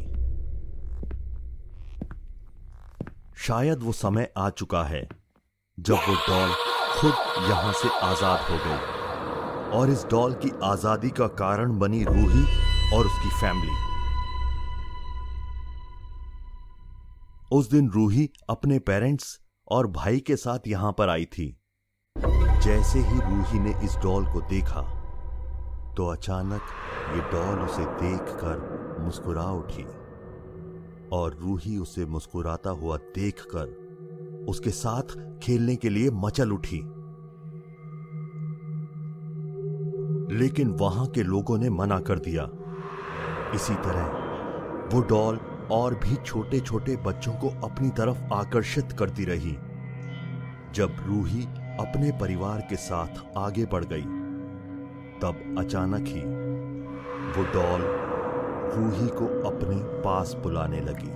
शायद 3.38 3.84
वो 3.84 3.92
समय 3.92 4.32
आ 4.38 4.50
चुका 4.52 4.84
है 4.84 5.08
जब 5.78 5.94
वो 6.08 6.16
डॉल 6.28 6.54
खुद 6.92 7.14
यहाँ 7.50 7.74
से 7.74 7.90
आज़ाद 8.02 8.40
हो 8.50 8.58
गई 8.66 9.78
और 9.78 9.90
इस 9.90 10.06
डॉल 10.12 10.34
की 10.36 10.52
आज़ादी 10.64 11.10
का 11.10 11.28
कारण 11.40 11.78
बनी 11.80 12.04
रूही 12.04 12.44
और 12.96 13.06
उसकी 13.06 13.30
फैमिली। 13.42 13.80
उस 17.52 17.70
दिन 17.72 17.90
रूही 17.90 18.30
अपने 18.50 18.80
पेरेंट्स 18.82 19.40
और 19.68 19.88
भाई 19.92 20.20
के 20.20 20.36
साथ 20.36 20.68
यहाँ 20.68 20.92
पर 20.92 21.10
आई 21.10 21.26
थी। 21.28 21.56
जैसे 22.64 23.00
ही 23.00 23.20
रूही 23.20 23.60
ने 23.60 23.74
इस 23.86 23.96
डॉल 24.04 24.26
को 24.26 24.42
देखा 24.50 24.82
तो 25.98 26.07
अचानक 26.07 26.62
ये 27.13 27.21
डॉल 27.31 27.60
उसे 27.60 27.86
देखकर 28.01 28.98
मुस्कुरा 29.00 29.43
उठी 29.51 29.83
और 31.13 31.38
रूही 31.41 31.77
उसे 31.77 32.05
मुस्कुराता 32.05 32.69
हुआ 32.69 32.98
देखकर 33.15 34.45
उसके 34.50 34.69
साथ 34.69 35.15
खेलने 35.43 35.75
के 35.75 35.89
लिए 35.89 36.10
मचल 36.12 36.51
उठी। 36.51 36.79
लेकिन 40.36 40.67
वहाँ 40.71 41.07
के 41.07 41.24
लोगों 41.24 41.57
ने 41.57 41.69
मना 41.69 42.00
कर 42.00 42.19
दिया। 42.19 42.43
इसी 43.55 43.75
तरह 43.75 44.88
वो 44.93 45.01
डॉल 45.01 45.39
और 45.71 45.95
भी 45.95 46.15
छोटे 46.15 46.60
छोटे 46.60 46.95
बच्चों 46.95 47.33
को 47.33 47.50
अपनी 47.67 47.89
तरफ़ 47.89 48.24
आकर्षित 48.33 48.91
करती 48.91 49.25
रही, 49.25 49.57
जब 50.74 51.03
रूही 51.07 51.43
अपने 51.79 52.12
परिवार 52.12 52.62
के 52.62 52.75
साथ 52.75 53.38
आगे 53.38 53.65
बढ़ 53.65 53.86
गई। 53.86 54.21
तब 55.22 55.56
अचानक 55.60 56.08
ही 56.08 56.22
वो 57.32 57.44
डॉल 57.54 57.82
रूही 58.74 59.08
को 59.08 59.25
अपने 59.50 60.01
पास 60.01 60.34
बुलाने 60.34 60.82
लगी। 60.82 61.12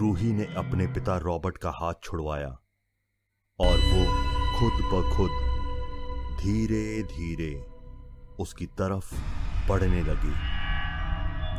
रूही 0.00 0.32
ने 0.32 0.44
अपने 0.44 0.86
पिता 0.86 1.16
रॉबर्ट 1.16 1.58
का 1.58 1.70
हाथ 1.70 1.94
छुड़वाया 2.02 2.48
और 3.58 3.76
वो 3.78 4.04
खुद 4.58 4.72
ब 4.84 5.10
खुद 5.16 5.30
धीरे 6.40 7.02
धीरे 7.02 7.66
उसकी 8.40 8.66
तरफ़ 8.66 9.14
बढ़ने 9.68 10.02
लगी। 10.02 10.34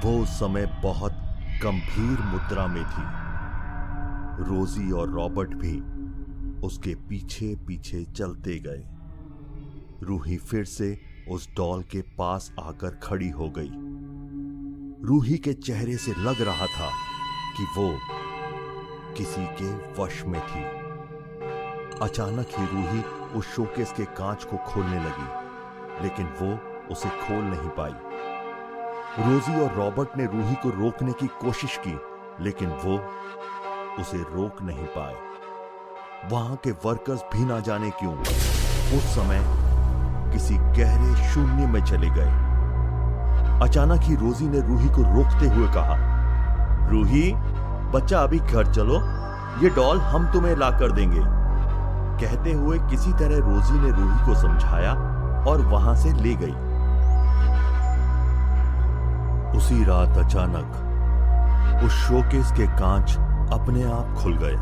वो 0.01 0.23
उस 0.23 0.29
समय 0.29 0.79
बहुत 0.83 1.11
गंभीर 1.63 2.25
मुद्रा 2.25 2.67
में 2.67 2.83
थी। 2.83 3.23
रोजी 4.43 4.91
और 4.91 5.09
रॉबर्ट 5.09 5.49
भी 5.49 5.79
उसके 6.61 6.95
पीछे 6.95 7.55
पीछे 7.67 8.03
चलते 8.05 8.59
गए। 8.59 9.02
रूही 10.03 10.37
फिर 10.37 10.65
से 10.65 10.97
उस 11.29 11.47
डॉल 11.57 11.83
के 11.83 12.01
पास 12.17 12.51
आकर 12.59 12.99
खड़ी 13.03 13.29
हो 13.29 13.49
गई। 13.49 13.69
रूही 15.07 15.37
के 15.37 15.53
चेहरे 15.53 15.97
से 15.97 16.11
लग 16.11 16.41
रहा 16.41 16.65
था 16.67 16.89
कि 17.57 17.63
वो 17.77 17.89
किसी 19.17 19.45
के 19.61 19.71
वश 20.01 20.23
में 20.25 20.41
थी। 20.41 20.63
अचानक 22.01 22.47
ही 22.49 22.65
रूही 22.65 23.01
उस 23.39 23.53
शोकेस 23.55 23.91
के 23.91 24.05
कांच 24.05 24.43
को 24.43 24.57
खोलने 24.57 24.99
लगी, 24.99 26.03
लेकिन 26.03 26.25
वो 26.41 26.57
उसे 26.91 27.09
खोल 27.09 27.43
नहीं 27.43 27.69
पाई। 27.69 27.91
रोजी 29.19 29.59
और 29.59 29.73
रॉबर्ट 29.73 30.17
ने 30.17 30.25
रूही 30.25 30.55
को 30.55 30.69
रोकने 30.69 31.11
की 31.11 31.27
कोशिश 31.41 31.79
की, 31.87 31.97
लेकिन 32.43 32.69
वो 32.85 32.97
उसे 34.01 34.17
रोक 34.17 34.61
नहीं 34.61 34.85
पाए। 34.87 35.15
वहाँ 36.31 36.55
के 36.55 36.71
वर्कर्स 36.85 37.21
भी 37.33 37.45
ना 37.45 37.59
जाने 37.59 37.89
क्यों, 37.89 38.15
उस 38.97 39.03
समय 39.15 39.62
किसी 40.33 40.55
गहरे 40.57 41.29
शून्य 41.29 41.67
में 41.67 41.83
चले 41.85 42.09
गए। 42.09 42.31
अचानक 43.59 44.01
ही 44.01 44.15
रोजी 44.15 44.47
ने 44.47 44.59
रूही 44.59 44.89
को 44.89 45.01
रोकते 45.15 45.47
हुए 45.47 45.67
कहा, 45.67 45.95
रूही, 46.89 47.31
बच्चा 47.93 48.19
अभी 48.19 48.39
घर 48.39 48.71
चलो, 48.73 48.99
ये 49.63 49.69
डॉल 49.69 49.99
हम 49.99 50.25
तुम्हें 50.33 50.55
ला 50.55 50.69
कर 50.69 50.91
देंगे। 50.91 51.21
कहते 52.21 52.51
हुए 52.51 52.79
किसी 52.79 53.11
तरह 53.13 53.37
रोजी 53.37 53.79
ने 53.79 53.91
रूही 53.91 54.25
को 54.25 54.35
समझाया 54.41 54.93
और 55.47 55.61
वहाँ 55.61 55.95
से 55.95 56.13
ले 56.13 56.33
गई। 56.35 56.55
उसी 59.57 59.83
रात 59.83 60.17
अचानक 60.17 61.83
उस 61.85 61.91
शोकेस 61.91 62.51
के 62.51 62.67
कांच 62.67 63.17
अपने 63.53 63.83
आप 63.83 64.15
खुल 64.23 64.37
गए 64.37 64.55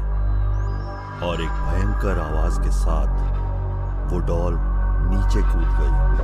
और 1.28 1.42
एक 1.42 1.50
भयंकर 1.66 2.20
आवाज़ 2.20 2.60
के 2.62 2.72
साथ 2.72 4.12
वो 4.12 4.20
डॉल 4.20 4.56
नीचे 5.10 5.42
कूद 5.42 5.72
गई। 5.80 6.22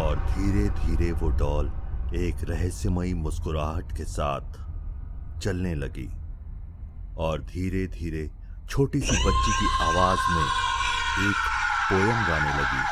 और 0.00 0.16
धीरे 0.16 0.68
धीरे 0.68 1.12
वो 1.12 1.28
डॉल 1.28 1.72
एक 2.14 2.36
रहस्यमयी 2.44 3.14
मुस्कुराहट 3.14 3.96
के 3.96 4.04
साथ 4.04 4.64
चलने 5.40 5.74
लगी। 5.74 6.08
और 7.16 7.42
धीरे 7.42 7.86
धीरे 7.86 8.30
छोटी 8.70 9.00
सी 9.00 9.16
बच्ची 9.26 9.52
की 9.52 9.68
आवाज़ 9.84 10.20
में 10.30 10.46
एक 11.28 11.36
पोयम 11.90 12.26
गाने 12.28 12.58
लगी। 12.58 12.84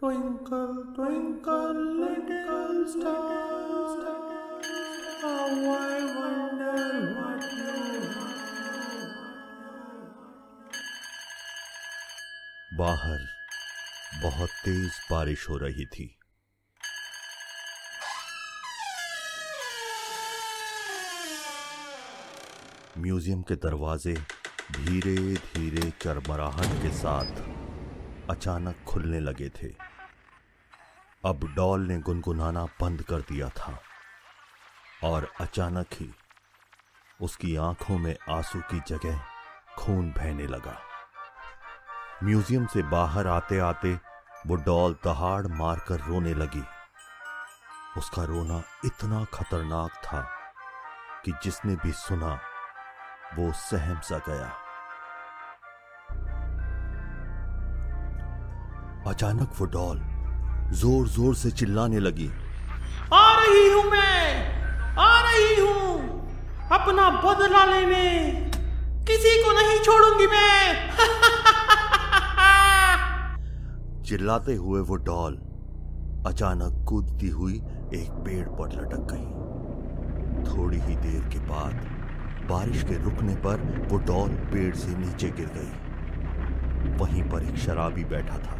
Twinkle, 0.00 0.80
twinkle, 0.96 1.78
little 2.00 2.80
star, 2.94 3.44
how 5.22 5.52
I 5.74 6.00
wonder 6.16 7.13
बाहर 12.76 13.18
बहुत 14.22 14.50
तेज 14.64 14.92
बारिश 15.10 15.48
हो 15.48 15.56
रही 15.56 15.84
थी। 15.86 16.06
म्यूज़ियम 22.98 23.42
के 23.42 23.54
दरवाजे 23.56 24.14
धीरे 24.72 25.16
धीरे 25.34 25.90
चरमराहट 26.02 26.82
के 26.82 26.90
साथ 26.90 27.42
अचानक 28.30 28.84
खुलने 28.88 29.20
लगे 29.20 29.48
थे। 29.48 29.68
अब 31.24 31.44
डॉल 31.56 31.86
ने 31.86 31.98
गुनगुनाना 31.98 32.64
बंद 32.80 33.02
कर 33.02 33.20
दिया 33.20 33.48
था 33.48 33.78
और 35.04 35.30
अचानक 35.40 35.94
ही 35.94 36.10
उसकी 37.20 37.54
आँखों 37.56 37.98
में 37.98 38.14
आँसू 38.30 38.60
की 38.70 38.80
जगह 38.88 39.20
खून 39.78 40.10
बहने 40.10 40.46
लगा। 40.46 40.76
म्यूज़ियम 42.24 42.66
से 42.66 42.82
बाहर 42.82 43.26
आते 43.26 43.58
आते 43.58 43.92
वो 44.46 44.56
डॉल 44.56 44.92
दहाड़ 45.04 45.46
मारकर 45.46 46.00
रोने 46.00 46.34
लगी। 46.34 46.62
उसका 47.98 48.24
रोना 48.24 48.62
इतना 48.84 49.24
खतरनाक 49.34 49.90
था 50.04 50.20
कि 51.24 51.32
जिसने 51.44 51.76
भी 51.76 51.92
सुना, 51.92 52.40
वो 53.38 53.52
सहम 53.52 54.00
सा 54.00 54.18
गया। 54.28 54.52
अचानक 59.10 59.50
वो 59.60 59.66
डॉल 59.66 60.00
ज़ोर 60.72 61.08
ज़ोर 61.08 61.34
से 61.34 61.50
चिल्लाने 61.50 61.98
लगी। 61.98 62.30
आ 63.12 63.34
रही 63.40 63.70
हूँ 63.70 63.84
मैं! 63.84 64.96
आ 64.98 65.20
रही 65.20 65.60
हूँ! 65.60 65.98
अपना 66.72 67.10
बदला 67.10 67.64
लेने। 67.64 68.30
किसी 69.06 69.42
को 69.42 69.52
नहीं 69.52 69.78
छोड़ूँगी 69.80 70.26
मैं! 70.26 70.90
चिल्लाते 74.04 74.54
हुए 74.54 74.80
वो 74.80 74.96
डॉल 74.96 75.34
अचानक 76.26 76.84
कूदती 76.88 77.28
हुई 77.28 77.54
एक 77.94 78.10
पेड़ 78.10 78.48
पर 78.48 78.72
लटक 78.72 79.06
गई। 79.12 80.54
थोड़ी 80.54 80.78
ही 80.78 80.96
देर 80.96 81.20
के 81.20 81.38
बाद 81.38 81.74
बारिश 82.50 82.82
के 82.82 82.94
रुकने 82.94 83.34
पर 83.34 83.88
वो 83.92 83.98
डॉल 83.98 84.28
पेड़ 84.28 84.74
से 84.74 84.98
नीचे 84.98 85.28
गिर 85.28 85.46
गई। 85.46 86.96
वहीं 86.96 87.22
पर 87.22 87.42
एक 87.42 87.56
शराबी 87.56 88.04
बैठा 88.04 88.38
था। 88.38 88.58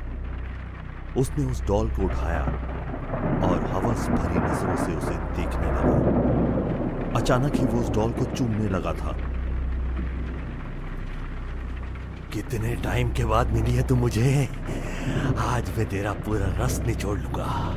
उसने 1.20 1.44
उस 1.44 1.62
डॉल 1.66 1.90
को 1.90 2.02
उठाया 2.02 2.42
और 3.44 3.70
हवस 3.72 4.08
भरी 4.08 4.38
नज़रों 4.38 4.76
से 4.76 4.96
उसे 4.96 5.14
देखने 5.14 5.66
लगा। 5.66 7.20
अचानक 7.20 7.56
ही 7.56 7.64
वो 7.64 7.80
उस 7.80 7.90
डॉल 7.90 8.12
को 8.12 8.24
चूमने 8.24 8.68
लगा 8.68 8.92
था। 8.92 9.33
कितने 12.34 12.74
टाइम 12.76 13.12
के 13.12 13.24
बाद 13.24 13.50
मिली 13.50 13.72
है 13.72 13.82
तू 13.82 13.96
मुझे? 13.96 14.48
आज 15.38 15.70
मैं 15.78 15.88
तेरा 15.88 16.12
पूरा 16.12 16.46
रस 16.64 16.80
निचोड़ 16.86 17.18
लूँगा। 17.18 17.76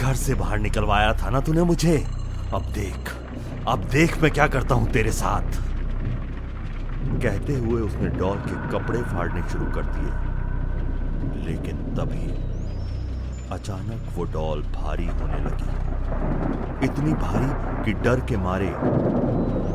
घर 0.00 0.14
से 0.14 0.34
बाहर 0.34 0.58
निकलवाया 0.58 1.12
था 1.12 1.30
ना 1.30 1.40
तूने 1.40 1.62
मुझे? 1.62 1.96
अब 2.54 2.62
देख 2.74 3.08
अब 3.68 3.84
देख 3.84 4.22
मैं 4.22 4.30
क्या 4.30 4.46
करता 4.46 4.74
हूँ 4.74 4.90
तेरे 4.90 5.12
साथ। 5.12 5.58
कहते 7.22 7.54
हुए 7.54 7.80
उसने 7.80 8.08
डॉल 8.08 8.36
के 8.38 8.68
कपड़े 8.68 9.02
फाड़ने 9.02 9.48
शुरू 9.48 9.64
कर 9.64 9.82
दिए। 9.82 10.12
लेकिन 11.46 11.76
तभी 11.94 12.28
अचानक 13.50 14.12
वो 14.16 14.24
डॉल 14.24 14.62
भारी 14.62 15.06
होने 15.06 15.40
लगी। 15.40 16.86
इतनी 16.86 17.12
भारी 17.12 17.84
कि 17.84 17.92
डर 18.02 18.20
के 18.20 18.36
मारे 18.36 18.70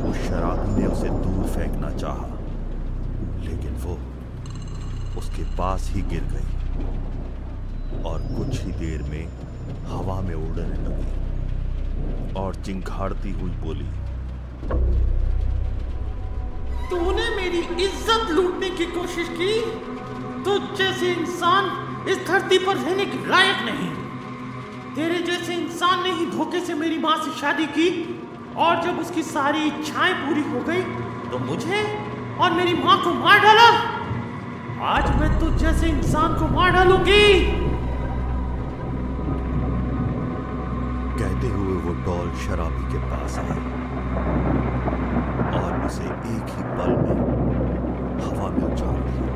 उस 0.09 0.27
शराबी 0.27 0.81
ने 0.81 0.87
उसे 0.87 1.09
दूर 1.09 1.47
फेंकना 1.47 1.89
चाहा। 1.89 2.34
लेकिन 3.45 3.75
वो 3.83 3.97
उसके 5.19 5.43
पास 5.57 5.89
ही 5.93 6.01
गिर 6.11 6.23
गई 6.33 8.01
और 8.03 8.21
कुछ 8.37 8.61
ही 8.61 8.71
देर 8.79 9.03
में 9.09 9.25
हवा 9.87 10.19
में 10.21 10.33
उड़ने 10.35 10.77
लगी 10.85 12.33
और 12.39 12.55
चिंखाड़ती 12.55 13.31
हुई 13.31 13.51
बोली, 13.63 13.87
तूने 16.89 17.29
मेरी 17.35 17.59
इज़्ज़त 17.83 18.31
लूटने 18.31 18.69
की 18.69 18.85
कोशिश 18.91 19.27
की? 19.37 19.53
तो 20.43 20.57
जैसे 20.77 21.11
इंसान 21.11 21.63
इस 22.09 22.17
धरती 22.27 22.57
पर 22.57 22.75
रहने 22.77 23.05
के 23.05 23.27
लायक 23.29 23.63
नहीं। 23.65 23.89
तेरे 24.95 25.19
जैसे 25.21 25.53
इंसान 25.53 26.03
ने 26.03 26.11
ही 26.11 26.25
धोखे 26.31 26.59
से 26.65 26.73
मेरी 26.73 26.97
माँ 26.97 27.15
से 27.23 27.31
शादी 27.39 27.65
की 27.77 27.89
और 28.57 28.83
जब 28.83 28.99
उसकी 28.99 29.23
सारी 29.23 29.63
इच्छाएँ 29.67 30.13
पूरी 30.15 30.43
हो 30.51 30.59
गई 30.67 30.81
तो 31.31 31.39
मुझे 31.45 31.81
और 32.41 32.51
मेरी 32.51 32.73
माँ 32.83 32.97
को 33.03 33.13
मार 33.13 33.39
डाला। 33.39 33.67
आज 34.85 35.09
मैं 35.19 35.29
तुझ 35.39 35.51
जैसे 35.59 35.87
इंसान 35.87 36.33
को 36.39 36.47
मार 36.55 36.71
डालूँगी। 36.71 37.27
कहते 41.19 41.47
हुए 41.47 41.75
वो 41.83 41.93
डॉल 42.05 42.31
शराबी 42.37 42.83
के 42.91 42.99
पास 43.05 43.37
आई 43.39 43.59
और 45.59 45.85
उसे 45.85 46.03
एक 46.03 46.51
ही 46.55 46.63
पल 46.75 46.91
में 47.03 47.23
हवा 48.25 48.49
में 48.49 48.63
उछाल 48.63 48.99
दिया 49.07 49.35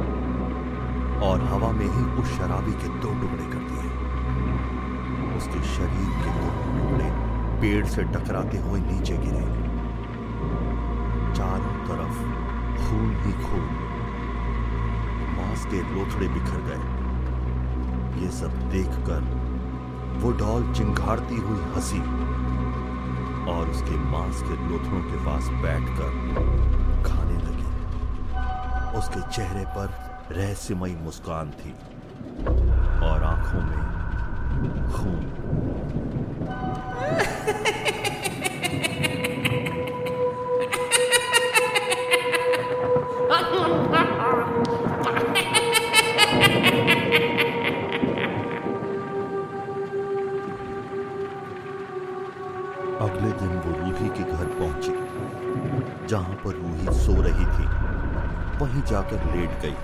और 1.29 1.47
हवा 1.51 1.71
में 1.71 1.85
ही 1.85 2.03
उस 2.21 2.37
शराबी 2.37 2.73
के 2.83 2.89
दो 2.99 3.13
टुकड़े 3.21 3.45
कर 3.45 3.63
दिए। 3.69 3.87
उसके 5.37 5.63
शरीर 5.69 6.11
के 6.21 6.37
दो 6.41 6.49
टुकड़े 6.67 7.09
पेड़ 7.61 7.85
से 7.85 8.03
टकराते 8.13 8.57
हुए 8.57 8.79
नीचे 8.81 9.17
गिरे। 9.17 9.47
चारों 11.33 11.75
तरफ़ 11.87 12.47
खून 12.79 13.09
ही 13.25 13.31
खून। 13.43 13.69
मांस 15.37 15.65
के 15.65 15.81
लोथड़े 15.93 16.27
बिखर 16.27 16.61
गए। 16.61 16.97
ये 18.21 18.31
सब 18.31 18.59
देखकर 18.71 19.21
वो 20.19 20.31
डॉल 20.31 20.73
चिंगाड़ती 20.73 21.35
हुई 21.35 21.59
हँसी 21.75 21.99
और 23.51 23.69
उसके 23.69 23.97
मांस 24.11 24.41
के 24.41 24.55
लोथड़ों 24.67 25.01
के 25.01 25.25
पास 25.25 25.47
बैठकर 25.63 26.11
खाने 27.05 27.37
लगी। 27.37 28.97
उसके 28.97 29.21
चेहरे 29.31 29.65
पर 29.77 29.87
रहस्यमयी 30.31 30.95
मुस्कान 30.95 31.51
थी 31.51 31.73
और 33.07 33.23
आँखों 33.23 33.61
में 33.61 33.81
खून। 34.91 35.68
वहीं 58.61 58.81
जाकर 58.83 59.25
लेट 59.35 59.61
गई 59.61 59.75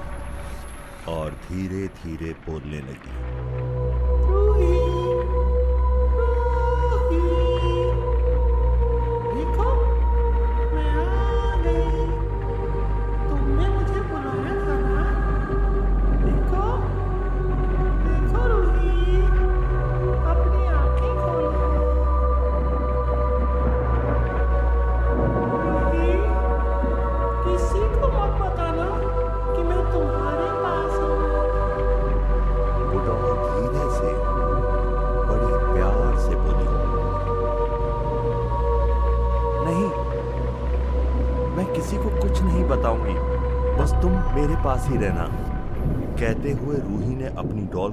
और 1.13 1.33
धीरे 1.47 1.88
धीरे 1.97 2.31
बोलने 2.45 2.79
लगी। 2.81 3.34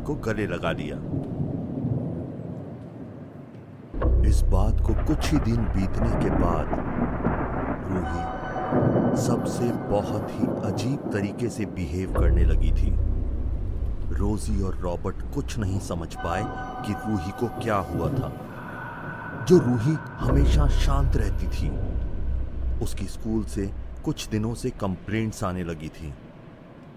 को 0.02 0.14
गले 0.14 0.46
लगा 0.46 0.72
लिया। 0.72 0.96
इस 4.28 4.42
बात 4.42 4.80
को 4.80 4.94
कुछ 5.06 5.32
ही 5.32 5.38
दिन 5.38 5.56
बीतने 5.56 6.10
के 6.24 6.30
बाद 6.30 6.66
रूही 7.90 8.30
सबसे 9.22 9.72
बहुत 9.88 10.30
ही 10.30 10.46
अजीब 10.64 11.10
तरीके 11.12 11.48
से 11.48 11.64
बिहेव 11.66 12.12
करने 12.20 12.44
लगी 12.44 12.70
थी। 12.72 12.94
रोजी 14.16 14.62
और 14.62 14.76
रॉबर्ट 14.76 15.22
कुछ 15.34 15.58
नहीं 15.58 15.80
समझ 15.80 16.14
पाए 16.14 16.42
कि 16.86 16.92
रूही 16.92 17.30
को 17.40 17.46
क्या 17.60 17.76
हुआ 17.76 18.08
था। 18.08 18.32
जो 19.48 19.58
रूही 19.58 19.96
हमेशा 20.18 20.66
शांत 20.68 21.16
रहती 21.16 21.48
थी, 21.48 21.70
उसकी 22.84 23.06
स्कूल 23.06 23.44
से 23.44 23.70
कुछ 24.04 24.28
दिनों 24.28 24.54
से 24.54 24.70
कंप्लेंट्स 24.70 25.44
आने 25.44 25.64
लगी 25.64 25.88
थी 25.88 26.14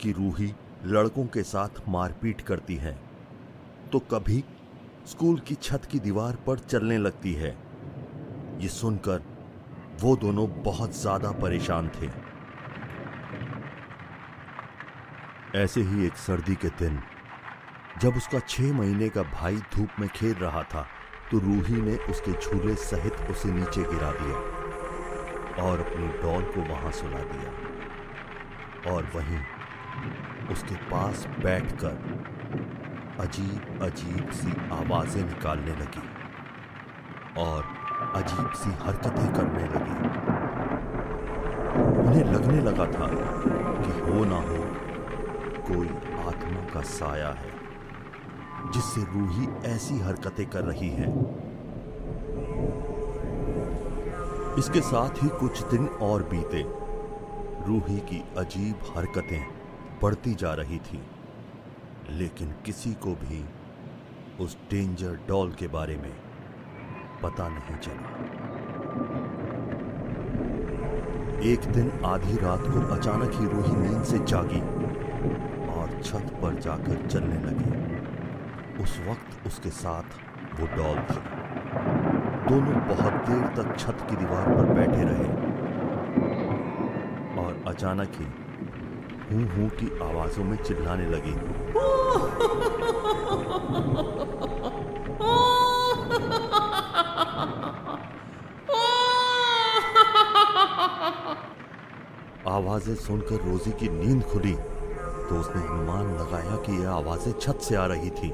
कि 0.01 0.11
रूही 0.11 0.53
लड़कों 0.85 1.25
के 1.25 1.41
साथ 1.43 1.87
मारपीट 1.89 2.41
करती 2.41 2.75
है 2.77 2.91
तो 3.91 3.99
कभी 4.11 4.43
स्कूल 5.07 5.39
की 5.39 5.55
छत 5.57 5.85
की 5.91 5.99
दीवार 5.99 6.35
पर 6.47 6.59
चलने 6.61 6.97
लगती 6.97 7.33
है। 7.33 7.49
ये 8.61 8.67
सुनकर 8.69 9.21
वो 10.01 10.15
दोनों 10.15 10.47
बहुत 10.63 10.95
ज़्यादा 10.97 11.31
परेशान 11.41 11.89
थे। 11.91 12.09
ऐसे 15.55 15.81
ही 15.81 16.05
एक 16.05 16.15
सर्दी 16.17 16.55
के 16.55 16.67
दिन, 16.79 16.99
जब 18.01 18.17
उसका 18.17 18.39
छह 18.41 18.73
महीने 18.73 19.09
का 19.09 19.23
भाई 19.33 19.57
धूप 19.75 19.99
में 19.99 20.07
खेल 20.09 20.33
रहा 20.35 20.63
था 20.65 20.85
तो 21.31 21.39
रूही 21.39 21.81
ने 21.81 21.95
उसके 22.09 22.31
झूले 22.33 22.75
सहित 22.83 23.29
उसे 23.31 23.51
नीचे 23.51 23.83
गिरा 23.83 24.11
दिया 24.13 25.63
और 25.63 25.79
अपनी 25.81 26.07
डॉल 26.21 26.43
को 26.53 26.69
वहाँ 26.69 26.91
सुला 26.93 27.23
दिया। 27.25 28.93
और 28.93 29.11
वहीं 29.15 29.39
उसके 30.51 30.75
पास 30.75 31.27
बैठकर 31.43 31.95
अजीब 33.19 33.81
अजीब 33.81 34.29
सी 34.31 34.51
आवाज़ें 34.71 35.23
निकालने 35.23 35.71
लगी 35.71 36.03
और 37.37 37.63
अजीब 38.15 38.51
सी 38.53 38.69
हरकतें 38.83 39.33
करने 39.33 39.63
लगी। 39.65 39.97
उन्हें 41.99 42.23
लगने 42.23 42.61
लगा 42.61 42.85
था 42.85 43.07
कि 43.07 43.99
हो 44.01 44.25
ना 44.25 44.35
हो, 44.35 44.59
कोई 45.67 45.87
आत्मा 46.27 46.61
का 46.73 46.81
साया 46.81 47.29
है, 47.29 47.51
जिससे 48.73 49.01
रूही 49.01 49.47
ऐसी 49.65 49.99
हरकतें 49.99 50.45
कर 50.49 50.63
रही 50.63 50.89
है। 50.89 51.09
इसके 54.59 54.81
साथ 54.81 55.23
ही 55.23 55.29
कुछ 55.29 55.63
दिन 55.63 55.87
और 55.87 56.23
बीते, 56.23 56.63
रूही 57.67 57.97
की 57.99 58.23
अजीब 58.37 58.75
हरकतें 58.97 59.54
बढ़ती 60.05 60.33
जा 60.33 60.53
रही 60.53 60.77
थी। 60.77 61.01
लेकिन 62.09 62.51
किसी 62.65 62.93
को 62.93 63.13
भी 63.15 63.45
उस 64.43 64.57
डेंजर 64.71 65.19
डॉल 65.27 65.51
के 65.51 65.67
बारे 65.67 65.95
में 65.97 66.11
पता 67.23 67.47
नहीं 67.49 67.77
चला। 67.77 68.11
एक 71.41 71.59
दिन 71.59 71.91
आधी 72.05 72.37
रात 72.37 72.61
को 72.61 72.81
अचानक 72.95 73.31
ही 73.33 73.45
रूही 73.45 73.75
नींद 73.75 74.03
से 74.03 74.19
जागी 74.19 74.61
और 75.71 76.01
छत 76.01 76.39
पर 76.43 76.59
जाकर 76.59 77.07
चलने 77.07 77.39
लगी। 77.39 78.83
उस 78.83 78.99
वक्त 79.09 79.47
उसके 79.47 79.69
साथ 79.69 80.61
वो 80.61 80.67
डॉल 80.67 80.97
थी। 80.97 81.19
दोनों 82.49 82.87
बहुत 82.87 83.13
देर 83.13 83.47
तक 83.55 83.77
छत 83.77 84.07
की 84.09 84.15
दीवार 84.15 84.55
पर 84.55 84.73
बैठे 84.73 85.03
रहे 85.03 85.29
और 87.45 87.63
अचानक 87.67 88.11
ही 88.15 88.44
हूँ 89.25 89.43
हूँ 89.49 89.69
की 89.77 89.87
आवाजों 90.03 90.43
में 90.43 90.57
चिल्लाने 90.57 91.05
लगी। 91.09 91.33
आवाज़ें 102.47 102.95
सुनकर 102.95 103.41
रोजी 103.45 103.71
की 103.71 103.89
नींद 103.89 104.23
खुली 104.23 104.53
तो 104.53 105.39
उसने 105.39 105.61
अनुमान 105.61 106.13
लगाया 106.15 106.55
कि 106.65 106.81
यह 106.81 106.89
आवाज़ें 106.91 107.31
छत 107.39 107.59
से 107.61 107.75
आ 107.75 107.85
रही 107.85 108.09
थी। 108.11 108.29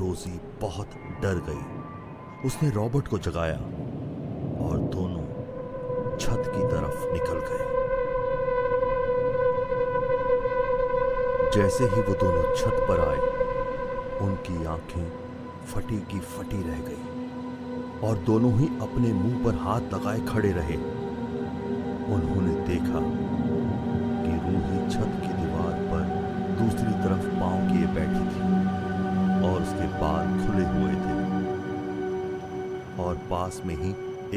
रोजी 0.00 0.40
बहुत 0.60 0.90
डर 1.22 1.44
गई। 1.48 2.46
उसने 2.46 2.70
रॉबर्ट 2.70 3.08
को 3.08 3.18
जगाया 3.20 3.58
और 4.66 4.78
दोनों 4.94 5.24
छत 6.18 6.52
की 6.54 6.62
तरफ़ 6.66 7.12
निकल 7.12 7.38
गए। 7.48 7.75
जैसे 11.56 11.84
ही 11.84 12.00
वो 12.00 12.14
दोनों 12.14 12.54
छत 12.56 12.80
पर 12.88 13.00
आए, 13.00 13.20
उनकी 14.26 14.64
आँखें 14.64 15.06
फटी 15.66 16.00
की 16.00 16.18
फटी 16.20 16.62
रह 16.62 16.80
गई 16.88 18.08
और 18.08 18.18
दोनों 18.18 18.52
ही 18.58 18.66
अपने 18.82 19.12
मुँह 19.12 19.44
पर 19.44 19.54
हाथ 19.54 19.80
लगाए 19.94 20.20
खड़े 20.20 20.50
रहे। 20.52 20.76
उन्होंने 22.14 22.54
देखा 22.66 23.00
कि 24.24 24.34
रूही 24.44 24.90
छत 24.90 25.16
की 25.22 25.32
दीवार 25.32 25.80
पर 25.92 26.04
दूसरी 26.60 26.92
तरफ़ 27.04 27.26
पाँव 27.40 27.68
किए 27.70 27.86
बैठी 27.86 28.24
थी 28.28 28.42
और 29.48 29.62
उसके 29.62 29.88
बाल 29.96 30.38
खुले 30.44 30.64
हुए 30.66 30.94
थे 31.04 31.16
और 33.02 33.14
पास 33.30 33.62
में 33.66 33.76
ही 33.76 33.90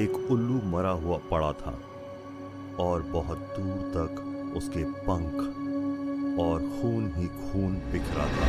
एक 0.04 0.28
उल्लू 0.32 0.62
मरा 0.66 0.96
हुआ 1.04 1.18
पड़ा 1.32 1.52
था 1.54 1.80
और 2.80 3.02
बहुत 3.02 3.38
दूर 3.38 3.92
तक 3.98 4.54
उसके 4.58 4.84
पंख 4.84 5.59
और 6.40 6.60
खून 6.60 7.12
ही 7.16 7.28
खून 7.28 7.74
बिखरा 7.92 8.26
था। 8.28 8.48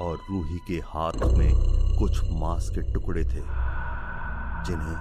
और 0.00 0.16
रूही 0.30 0.58
के 0.58 0.78
हाथ 0.86 1.24
में 1.38 1.52
कुछ 1.98 2.20
मांस 2.32 2.70
के 2.70 2.82
टुकड़े 2.92 3.22
थे, 3.24 3.42
जिन्हें 4.66 4.96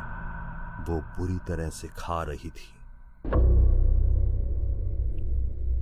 वो 0.90 1.00
बुरी 1.18 1.38
तरह 1.48 1.70
से 1.70 1.88
खा 1.88 2.22
रही 2.24 2.50
थी। 2.50 2.70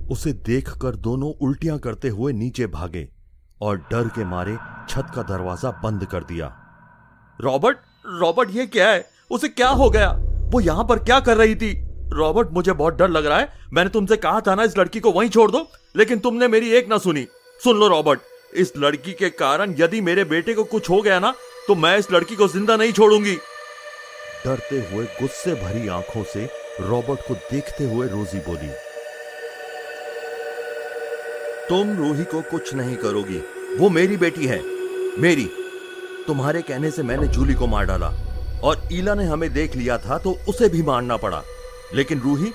उसे 0.08 0.32
देखकर 0.46 0.96
दोनों 0.98 1.32
उल्टियाँ 1.40 1.78
करते 1.78 2.08
हुए 2.08 2.32
नीचे 2.32 2.66
भागे 2.66 3.08
और 3.60 3.76
डर 3.90 4.08
के 4.08 4.24
मारे 4.24 4.56
छत 4.88 5.12
का 5.14 5.22
दरवाज़ा 5.22 5.70
बंद 5.84 6.04
कर 6.04 6.24
दिया। 6.24 6.46
रॉबर्ट 7.40 7.78
रॉबर्ट, 8.06 8.50
ये 8.50 8.66
क्या 8.66 8.88
है? 8.88 9.04
उसे 9.30 9.48
क्या 9.48 9.68
हो 9.68 9.90
गया? 9.90 10.10
वो 10.52 10.60
यहाँ 10.60 10.84
पर 10.84 10.98
क्या 10.98 11.20
कर 11.20 11.36
रही 11.36 11.54
थी? 11.54 11.89
रॉबर्ट, 12.12 12.48
मुझे 12.52 12.72
बहुत 12.72 12.96
डर 12.96 13.08
लग 13.08 13.26
रहा 13.26 13.38
है। 13.38 13.52
मैंने 13.72 13.90
तुमसे 13.90 14.16
कहा 14.18 14.40
था 14.40 14.54
ना, 14.54 14.62
इस 14.62 14.78
लड़की 14.78 15.00
को 15.00 15.12
वहीं 15.12 15.30
छोड़ 15.30 15.50
दो। 15.50 15.66
लेकिन 15.94 16.18
तुमने 16.18 16.48
मेरी 16.48 16.70
एक 16.72 16.88
ना 16.88 16.98
सुनी। 16.98 17.26
सुन 17.60 17.78
लो 17.78 17.88
रॉबर्ट, 17.88 18.20
इस 18.52 18.72
लड़की 18.76 19.12
के 19.12 19.28
कारण 19.30 19.74
यदि 19.78 20.00
मेरे 20.00 20.24
बेटे 20.26 20.54
को 20.54 20.64
कुछ 20.66 20.90
हो 20.90 21.00
गया 21.02 21.18
ना 21.18 21.34
तो 21.68 21.74
मैं 21.74 21.96
इस 21.98 22.10
लड़की 22.12 22.36
को 22.36 22.46
ज़िंदा 22.48 22.76
नहीं 22.76 22.92
छोड़ूँगी। 22.92 23.34
डरते 24.44 24.76
हुए 24.82 25.04
गुस्से 25.20 25.54
भरी 25.54 25.88
आँखों 25.88 26.22
से 26.24 26.44
रॉबर्ट 26.80 27.26
को 27.28 27.34
देखते 27.34 27.84
हुए 27.84 28.06
रोजी 28.08 28.38
बोली, 28.40 28.68
तुम 31.68 31.96
रूही 31.96 32.24
को 32.24 32.40
कुछ 32.50 32.74
नहीं 32.74 32.96
करोगी। 32.96 33.40
वो 33.78 33.88
मेरी 33.90 34.16
बेटी 34.16 34.46
है। 34.46 34.60
मेरी। 35.18 35.48
तुम्हारे 36.26 36.62
कहने 36.62 36.90
से 36.90 37.02
मैंने 37.02 37.26
जूली 37.28 37.54
को 37.54 37.66
मार 37.66 37.86
डाला। 37.86 38.12
और 38.62 38.88
ईला 38.92 39.14
ने 39.14 39.24
हमें 39.24 39.52
देख 39.52 39.76
लिया 39.76 39.98
था 39.98 40.18
तो 40.18 40.36
उसे 40.48 40.68
भी 40.68 40.82
मारना 40.82 41.16
पड़ा। 41.16 41.42
लेकिन 41.94 42.20
रूही 42.20 42.52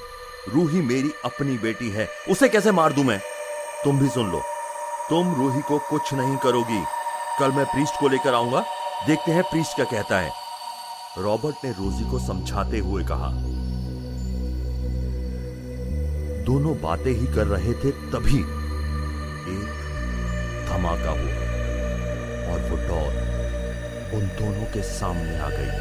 रूही 0.54 0.82
मेरी 0.82 1.12
अपनी 1.26 1.58
बेटी 1.58 1.90
है। 1.90 2.08
उसे 2.30 2.50
कैसे 2.50 2.72
मार 2.72 2.94
दूँ 2.94 3.04
मैं? 3.04 3.20
तुम 3.84 4.00
भी 4.00 4.10
सुन 4.10 4.32
लो। 4.32 4.42
तुम 5.10 5.34
रूही 5.36 5.62
को 5.62 5.80
कुछ 5.80 6.14
नहीं 6.14 6.38
करोगी। 6.38 6.84
कल 7.40 7.52
मैं 7.52 7.66
प्रीस्ट 7.66 8.00
को 8.00 8.08
लेकर 8.08 8.34
आऊँगा। 8.34 8.64
देखते 9.08 9.32
हैं 9.32 9.44
प्रीस्ट 9.44 9.76
क्या 9.76 9.86
कहता 9.86 10.20
है। 10.20 10.32
रॉबर्ट 11.18 11.56
ने 11.64 11.72
रोजी 11.72 12.10
को 12.12 12.20
समझाते 12.20 12.80
हुए 12.80 13.04
कहा, 13.04 13.30
दोनों 16.46 16.76
बातें 16.82 17.12
ही 17.12 17.28
कर 17.28 17.48
रहे 17.48 17.74
थे 17.74 17.92
तभी 18.12 18.40
एक 19.50 19.70
धमाका 20.70 21.12
हुआ 21.12 21.44
और 22.52 22.70
वो 22.70 22.78
डॉल 22.88 23.14
उन 24.16 24.28
दोनों 24.40 24.66
के 24.66 24.84
सामने 24.84 25.40
आ 25.40 25.50
गई 25.50 25.72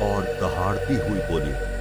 और 0.00 0.24
दहाड़ती 0.40 0.94
हुई 0.94 1.20
बोली 1.30 1.75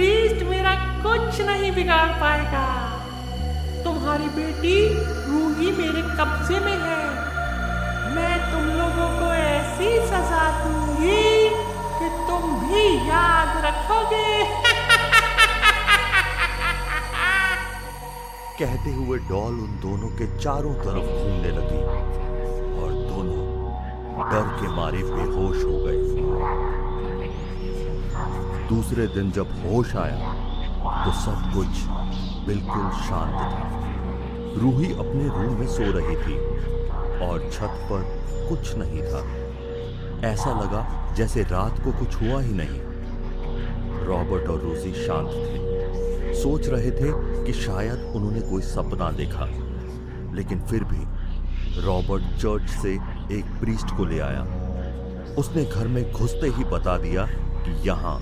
प्रीस्ट 0.00 0.42
मेरा 0.42 0.70
कुछ 1.04 1.40
नहीं 1.40 1.70
बिगाड़ 1.72 2.12
पाएगा। 2.20 2.66
तुम्हारी 3.84 4.28
बेटी 4.36 4.76
रूही 5.24 5.72
मेरे 5.72 6.02
कब्जे 6.18 6.60
में 6.60 6.78
है। 6.84 7.02
मैं 8.14 8.38
तुम 8.52 8.70
लोगों 8.78 9.08
को 9.18 9.28
ऐसी 9.34 9.90
सजा 10.06 10.46
दूँगी 10.60 11.26
कि 11.98 12.08
तुम 12.28 12.48
भी 12.62 12.86
याद 13.10 13.52
रखोगे। 13.66 14.32
कहते 18.58 18.94
हुए 18.94 19.18
डॉल 19.28 19.60
उन 19.60 19.78
दोनों 19.82 20.08
के 20.16 20.38
चारों 20.38 20.74
तरफ़ 20.80 21.14
घूमने 21.18 21.50
लगी 21.50 21.82
और 22.80 22.92
दोनों 23.10 23.48
डर 24.30 24.48
के 24.60 24.74
मारे 24.76 25.02
बेहोश 25.12 25.64
हो 25.64 25.78
गए। 25.84 26.79
दूसरे 28.70 29.06
दिन 29.06 29.30
जब 29.30 29.48
होश 29.62 29.94
आया 29.96 30.32
तो 31.04 31.12
सब 31.20 31.50
कुछ 31.54 31.68
बिल्कुल 32.46 32.90
शांत 32.98 33.34
था। 33.34 34.58
रूही 34.60 34.92
अपने 34.94 35.24
रूम 35.28 35.58
में 35.58 35.66
सो 35.68 35.90
रही 35.92 36.16
थी 36.16 36.36
और 37.26 37.48
छत 37.52 37.80
पर 37.90 38.02
कुछ 38.48 38.74
नहीं 38.76 39.02
था। 39.02 39.22
ऐसा 40.28 40.50
लगा 40.60 41.14
जैसे 41.16 41.42
रात 41.42 41.82
को 41.84 41.92
कुछ 41.98 42.14
हुआ 42.14 42.40
ही 42.40 42.52
नहीं। 42.54 42.80
रॉबर्ट 44.06 44.48
और 44.50 44.60
रोजी 44.60 44.92
शांत 44.96 45.28
थे। 45.28 46.34
सोच 46.34 46.68
रहे 46.68 46.90
थे 46.90 47.12
कि 47.44 47.52
शायद 47.52 48.12
उन्होंने 48.16 48.40
कोई 48.40 48.62
सपना 48.62 49.10
देखा, 49.12 49.46
लेकिन 50.34 50.60
फिर 50.60 50.84
भी 50.84 51.82
रॉबर्ट 51.84 52.24
चर्च 52.36 52.70
से 52.72 52.92
एक 53.38 53.58
प्रीस्ट 53.60 53.96
को 53.96 54.04
ले 54.04 54.18
आया। 54.20 54.42
उसने 55.38 55.64
घर 55.64 55.88
में 55.88 56.02
घुसते 56.12 56.48
ही 56.48 56.64
बता 56.66 56.96
दिया 56.98 57.26
कि 57.62 57.72
यहाँ 57.88 58.18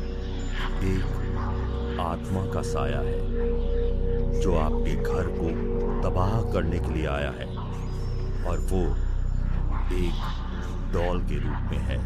एक 0.85 1.99
आत्मा 2.01 2.44
का 2.47 2.62
साया 2.62 3.01
है, 3.01 3.18
जो 4.40 4.57
आपके 4.57 4.94
घर 4.94 5.29
को 5.38 5.51
तबाह 6.03 6.40
करने 6.53 6.79
के 6.79 6.94
लिए 6.94 7.07
आया 7.07 7.31
है, 7.31 7.47
और 8.47 8.59
वो 8.73 8.83
एक 9.97 10.92
डॉल 10.94 11.21
के 11.23 11.35
रूप 11.35 11.71
में 11.73 11.79
है। 11.79 11.99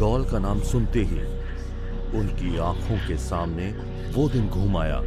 डॉल 0.00 0.24
का 0.24 0.38
नाम 0.38 0.60
सुनते 0.60 1.02
ही 1.02 1.20
उनकी 2.18 2.56
आँखों 2.58 2.96
के 3.08 3.16
सामने 3.18 3.70
वो 4.14 4.28
दिन 4.28 4.48
घूम 4.48 4.76
आया, 4.76 5.00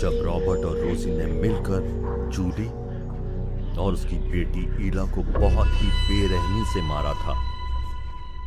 जब 0.00 0.20
रॉबर्ट 0.24 0.64
और 0.64 0.78
रोजी 0.78 1.10
ने 1.10 1.26
मिलकर 1.26 2.28
जूली 2.32 2.68
और 3.80 3.92
उसकी 3.92 4.16
बेटी 4.30 4.86
ईला 4.86 5.04
को 5.04 5.22
बहुत 5.22 5.68
ही 5.72 5.88
बेरहमी 5.88 6.64
से 6.64 6.82
मारा 6.82 7.12
था। 7.12 7.53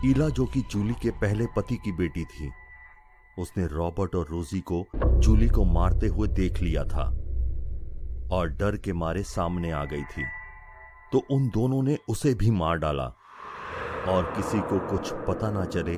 ईला 0.06 0.30
जो 0.30 0.46
कि 0.46 0.62
जूली 0.62 0.94
के 0.94 1.12
पहले 1.12 1.46
पति 1.46 1.76
की 1.76 1.92
बेटी 1.92 2.24
थी। 2.26 2.50
उसने 3.40 3.66
रॉबर्ट 3.68 4.16
और 4.16 4.28
रोजी 4.30 4.60
को 4.62 4.86
जूली 4.96 5.48
को 5.48 5.66
मारते 5.66 6.08
हुए 6.08 6.28
देख 6.28 6.62
लिया 6.62 6.84
था 6.84 7.04
और 8.32 8.50
डर 8.50 8.78
के 8.78 8.94
मारे 8.94 9.24
सामने 9.24 9.72
आ 9.72 9.84
गई 9.86 10.04
थी। 10.04 10.24
तो 11.12 11.24
उन 11.32 11.48
दोनों 11.50 11.82
ने 11.84 11.98
उसे 12.10 12.34
भी 12.34 12.52
मार 12.52 12.78
डाला 12.78 13.06
और 14.08 14.34
किसी 14.36 14.60
को 14.60 14.80
कुछ 14.88 15.14
पता 15.28 15.52
ना 15.52 15.66
चले 15.66 15.98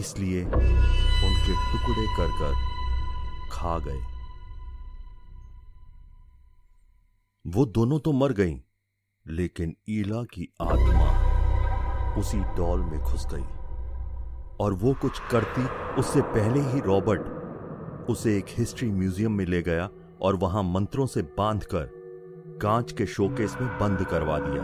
इसलिए 0.00 0.44
उनके 0.44 1.54
टुकड़े 1.54 2.06
कर 2.16 2.32
कर 2.40 2.54
खा 3.52 3.78
गए। 3.78 4.00
वो 7.44 7.66
दोनों 7.66 7.98
तो 7.98 8.12
मर 8.12 8.32
गईं, 8.32 8.60
लेकिन 9.26 9.76
ईला 9.88 10.22
की 10.24 10.52
आत्मा 10.60 11.27
उसी 12.16 12.38
डॉल 12.38 12.80
में 12.80 13.00
घुस 13.00 13.26
गई। 13.34 13.44
और 14.60 14.72
वो 14.72 14.94
कुछ 14.94 15.20
करती, 15.30 15.64
उससे 16.00 16.20
पहले 16.20 16.60
ही 16.60 16.80
रॉबर्ट 16.80 17.38
उसे 18.10 18.38
एक 18.38 18.46
हिस्ट्री 18.48 18.90
म्यूज़ियम 18.90 19.32
में 19.32 19.44
ले 19.44 19.62
गया 19.62 19.88
और 20.22 20.36
वहाँ 20.36 20.62
मंत्रों 20.62 21.06
से 21.06 21.22
बांधकर 21.22 21.88
कांच 22.62 22.92
के 22.92 23.06
शोकेस 23.06 23.56
में 23.60 23.78
बंद 23.78 24.04
करवा 24.06 24.38
दिया। 24.38 24.62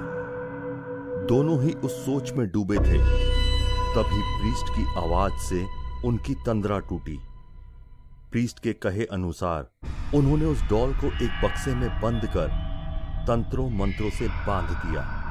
दोनों 1.26 1.62
ही 1.62 1.72
उस 1.72 2.06
सोच 2.06 2.32
में 2.32 2.50
डूबे 2.50 2.76
थे। 2.76 2.98
तभी 3.94 4.20
प्रीस्ट 4.20 4.66
की 4.70 4.84
आवाज़ 4.98 5.32
से 5.32 5.66
उनकी 6.04 6.34
तंद्रा 6.34 6.78
टूटी। 6.78 7.20
प्रीस्ट 8.32 8.58
के 8.58 8.72
कहे 8.72 9.04
अनुसार 9.04 9.70
उन्होंने 10.14 10.44
उस 10.44 10.62
डॉल 10.62 10.92
को 10.92 11.06
एक 11.06 11.40
बक्से 11.44 11.74
में 11.74 12.00
बंद 12.00 12.22
कर 12.24 12.48
तंत्रों 13.28 13.70
मंत्रों 13.70 14.10
से 14.10 14.28
बाँध 14.28 14.70
दिया। 14.70 15.23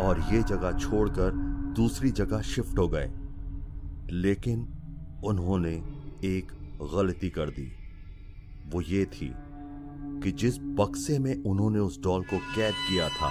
और 0.00 0.20
ये 0.20 0.42
जगह 0.42 0.72
छोड़कर 0.72 1.30
दूसरी 1.76 2.10
जगह 2.10 2.40
शिफ्ट 2.40 2.78
हो 2.78 2.88
गए। 2.88 3.12
लेकिन 4.10 4.60
उन्होंने 5.24 5.70
एक 6.24 6.52
गलती 6.96 7.30
कर 7.30 7.50
दी। 7.50 7.72
वो 8.66 8.80
ये 8.80 9.04
थी 9.04 9.34
कि 10.22 10.32
जिस 10.32 10.58
बक्से 10.58 11.18
में 11.18 11.44
उन्होंने 11.44 11.78
उस 11.78 12.02
डॉल 12.02 12.22
को 12.22 12.38
कैद 12.38 12.74
किया 12.74 13.08
था, 13.08 13.28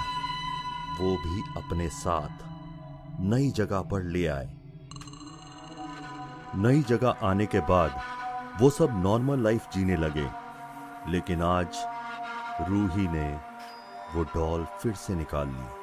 वो 1.02 1.12
भी 1.12 1.62
अपने 1.62 1.90
साथ 1.90 2.44
नई 3.22 3.52
जगह 3.52 3.82
पर 3.82 4.04
ले 4.04 4.28
आए। 4.28 4.58
नई 6.56 6.82
जगह 6.82 7.16
आने 7.24 7.46
के 7.46 7.60
बाद 7.60 8.02
वो 8.62 8.70
सब 8.70 8.90
नॉर्मल 8.92 9.40
लाइफ 9.40 9.66
जीने 9.74 9.96
लगे, 9.96 10.28
लेकिन 11.12 11.42
आज 11.42 11.68
रूही 12.70 13.08
ने 13.08 13.40
वो 14.16 14.24
डॉल 14.24 14.66
फिर 14.66 14.94
से 14.94 15.16
निकाल 15.16 15.48
ली। 15.48 15.83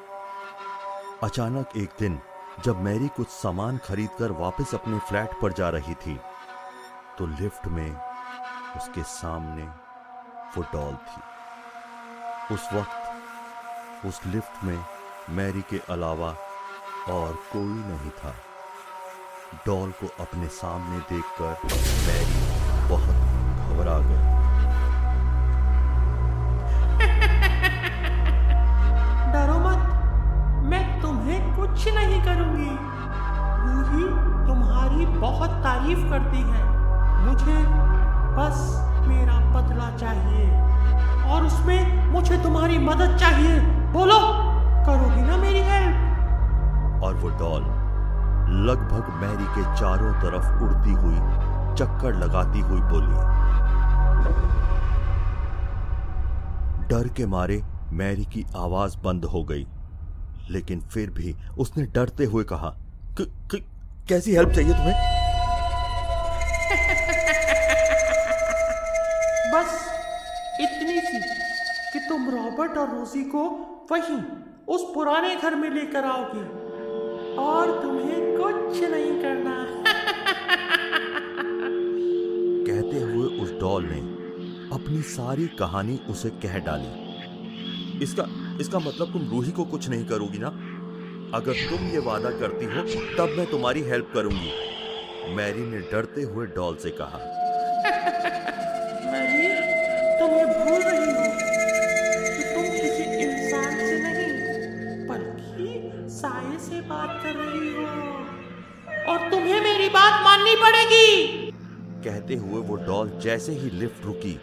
अचानक 1.23 1.75
एक 1.77 1.89
दिन, 1.99 2.17
जब 2.65 2.79
मैरी 2.81 3.07
कुछ 3.07 3.27
सामान 3.29 3.77
खरीदकर 3.77 4.31
वापस 4.39 4.73
अपने 4.75 4.99
फ्लैट 4.99 5.33
पर 5.41 5.53
जा 5.53 5.69
रही 5.69 5.93
थी 5.95 6.15
तो 7.17 7.25
लिफ्ट 7.31 7.67
में 7.67 7.91
उसके 8.77 9.03
सामने 9.03 9.63
वो 10.55 10.63
डॉल 10.73 10.95
थी। 10.95 12.53
उस 12.53 12.67
वक्त 12.73 14.05
उस 14.07 14.25
लिफ्ट 14.25 14.63
में 14.63 14.77
मैरी 15.37 15.61
के 15.69 15.81
अलावा 15.89 16.33
और 17.09 17.33
कोई 17.53 17.79
नहीं 17.85 18.11
था। 18.11 18.33
डॉल 19.65 19.91
को 20.01 20.13
अपने 20.23 20.47
सामने 20.57 20.99
देखकर 21.09 21.67
मैरी 22.07 22.89
बहुत 22.89 23.15
घबरा 23.67 23.99
गई। 24.09 24.40
कुछ 31.81 31.93
नहीं 31.93 32.17
करूँगी। 32.21 32.73
रूही 33.59 34.03
तुम्हारी 34.47 35.05
बहुत 35.19 35.49
तारीफ़ 35.63 36.01
करती 36.09 36.41
है। 36.41 36.65
मुझे 37.21 37.55
बस 38.35 38.59
मेरा 39.07 39.37
बदला 39.55 39.89
चाहिए 39.97 40.43
और 41.31 41.45
उसमें 41.45 42.11
मुझे 42.11 42.37
तुम्हारी 42.43 42.77
मदद 42.77 43.17
चाहिए। 43.17 43.59
बोलो, 43.93 44.19
करोगी 44.85 45.21
ना 45.21 45.37
मेरी 45.37 45.63
हेल्प 45.69 47.03
और 47.03 47.15
वो 47.15 47.29
डॉल 47.39 47.63
लगभग 48.69 49.11
मैरी 49.23 49.49
के 49.55 49.63
चारों 49.75 50.13
तरफ़ 50.21 50.63
उड़ती 50.63 50.93
हुई, 50.93 51.19
चक्कर 51.75 52.15
लगाती 52.15 52.59
हुई 52.59 52.81
बोली। 52.93 53.17
डर 56.87 57.13
के 57.17 57.25
मारे 57.25 57.61
मैरी 57.93 58.25
की 58.25 58.45
आवाज़ 58.57 58.97
बंद 59.03 59.25
हो 59.25 59.43
गई। 59.43 59.67
लेकिन 60.51 60.81
फिर 60.81 61.09
भी 61.09 61.35
उसने 61.57 61.83
डरते 61.83 62.25
हुए 62.25 62.43
कहा 62.43 62.69
"क- 63.21 63.49
क- 63.55 63.65
कैसी 64.09 64.31
हेल्प 64.31 64.49
चाहिए 64.49 64.71
तुम्हें? 64.71 64.93
बस 69.53 69.89
इतनी 70.61 70.99
सी 70.99 71.19
कि 71.93 71.99
तुम 72.09 72.29
रॉबर्ट 72.29 72.77
और 72.77 72.89
रोजी 72.89 73.23
को 73.23 73.41
वहीं 73.91 74.21
उस 74.67 74.81
पुराने 74.95 75.35
घर 75.35 75.55
में 75.55 75.69
लेकर 75.69 76.03
आओगे 76.05 76.43
और 77.37 77.81
तुम्हें 77.81 78.37
कुछ 78.37 78.83
नहीं 78.83 79.21
करना। 79.21 79.57
कहते 82.67 82.99
हुए 82.99 83.27
उस 83.27 83.59
डॉल 83.59 83.85
ने 83.85 83.99
अपनी 84.75 85.01
सारी 85.01 85.47
कहानी 85.47 86.01
उसे 86.09 86.29
कह 86.29 86.57
डाली। 86.57 87.11
इसका 88.03 88.23
इसका 88.61 88.79
मतलब 88.79 89.11
तुम 89.13 89.29
रूही 89.29 89.51
को 89.51 89.63
कुछ 89.65 89.89
नहीं 89.89 90.05
करोगी 90.05 90.37
ना? 90.37 90.47
अगर 91.33 91.53
तुम 91.69 91.87
ये 91.87 91.99
वादा 92.05 92.29
करती 92.39 92.65
हो 92.65 92.81
तब 93.17 93.35
मैं 93.37 93.45
तुम्हारी 93.51 93.81
हेल्प 93.83 94.11
करूँगी। 94.13 94.51
मैरी 95.35 95.65
ने 95.67 95.79
डरते 95.91 96.21
हुए 96.23 96.45
डॉल 96.55 96.75
से 96.75 96.89
कहा। 96.91 97.17
मैरी 99.11 99.47
तुम 100.19 100.37
ये 100.37 100.45
भूल 100.47 100.81
रही 100.81 101.09
हो 101.09 101.25
कि 102.27 102.43
तुम 102.53 102.63
किसी 102.73 103.03
इंसान 103.21 103.71
से 103.79 103.95
नहीं 104.01 105.07
बल्कि 105.07 105.67
साये 106.11 106.59
से 106.59 106.81
बात 106.89 107.19
कर 107.23 107.35
रही 107.35 107.73
हो। 107.73 107.85
और 109.11 109.29
तुम्हें 109.31 109.59
मेरी 109.61 109.89
बात 109.89 110.23
माननी 110.23 110.55
पड़ेगी। 110.55 111.51
कहते 112.03 112.35
हुए 112.35 112.61
वो 112.61 112.75
डॉल 112.85 113.19
जैसे 113.23 113.51
ही 113.53 113.69
लिफ्ट 113.79 114.05
रुकी 114.05 114.39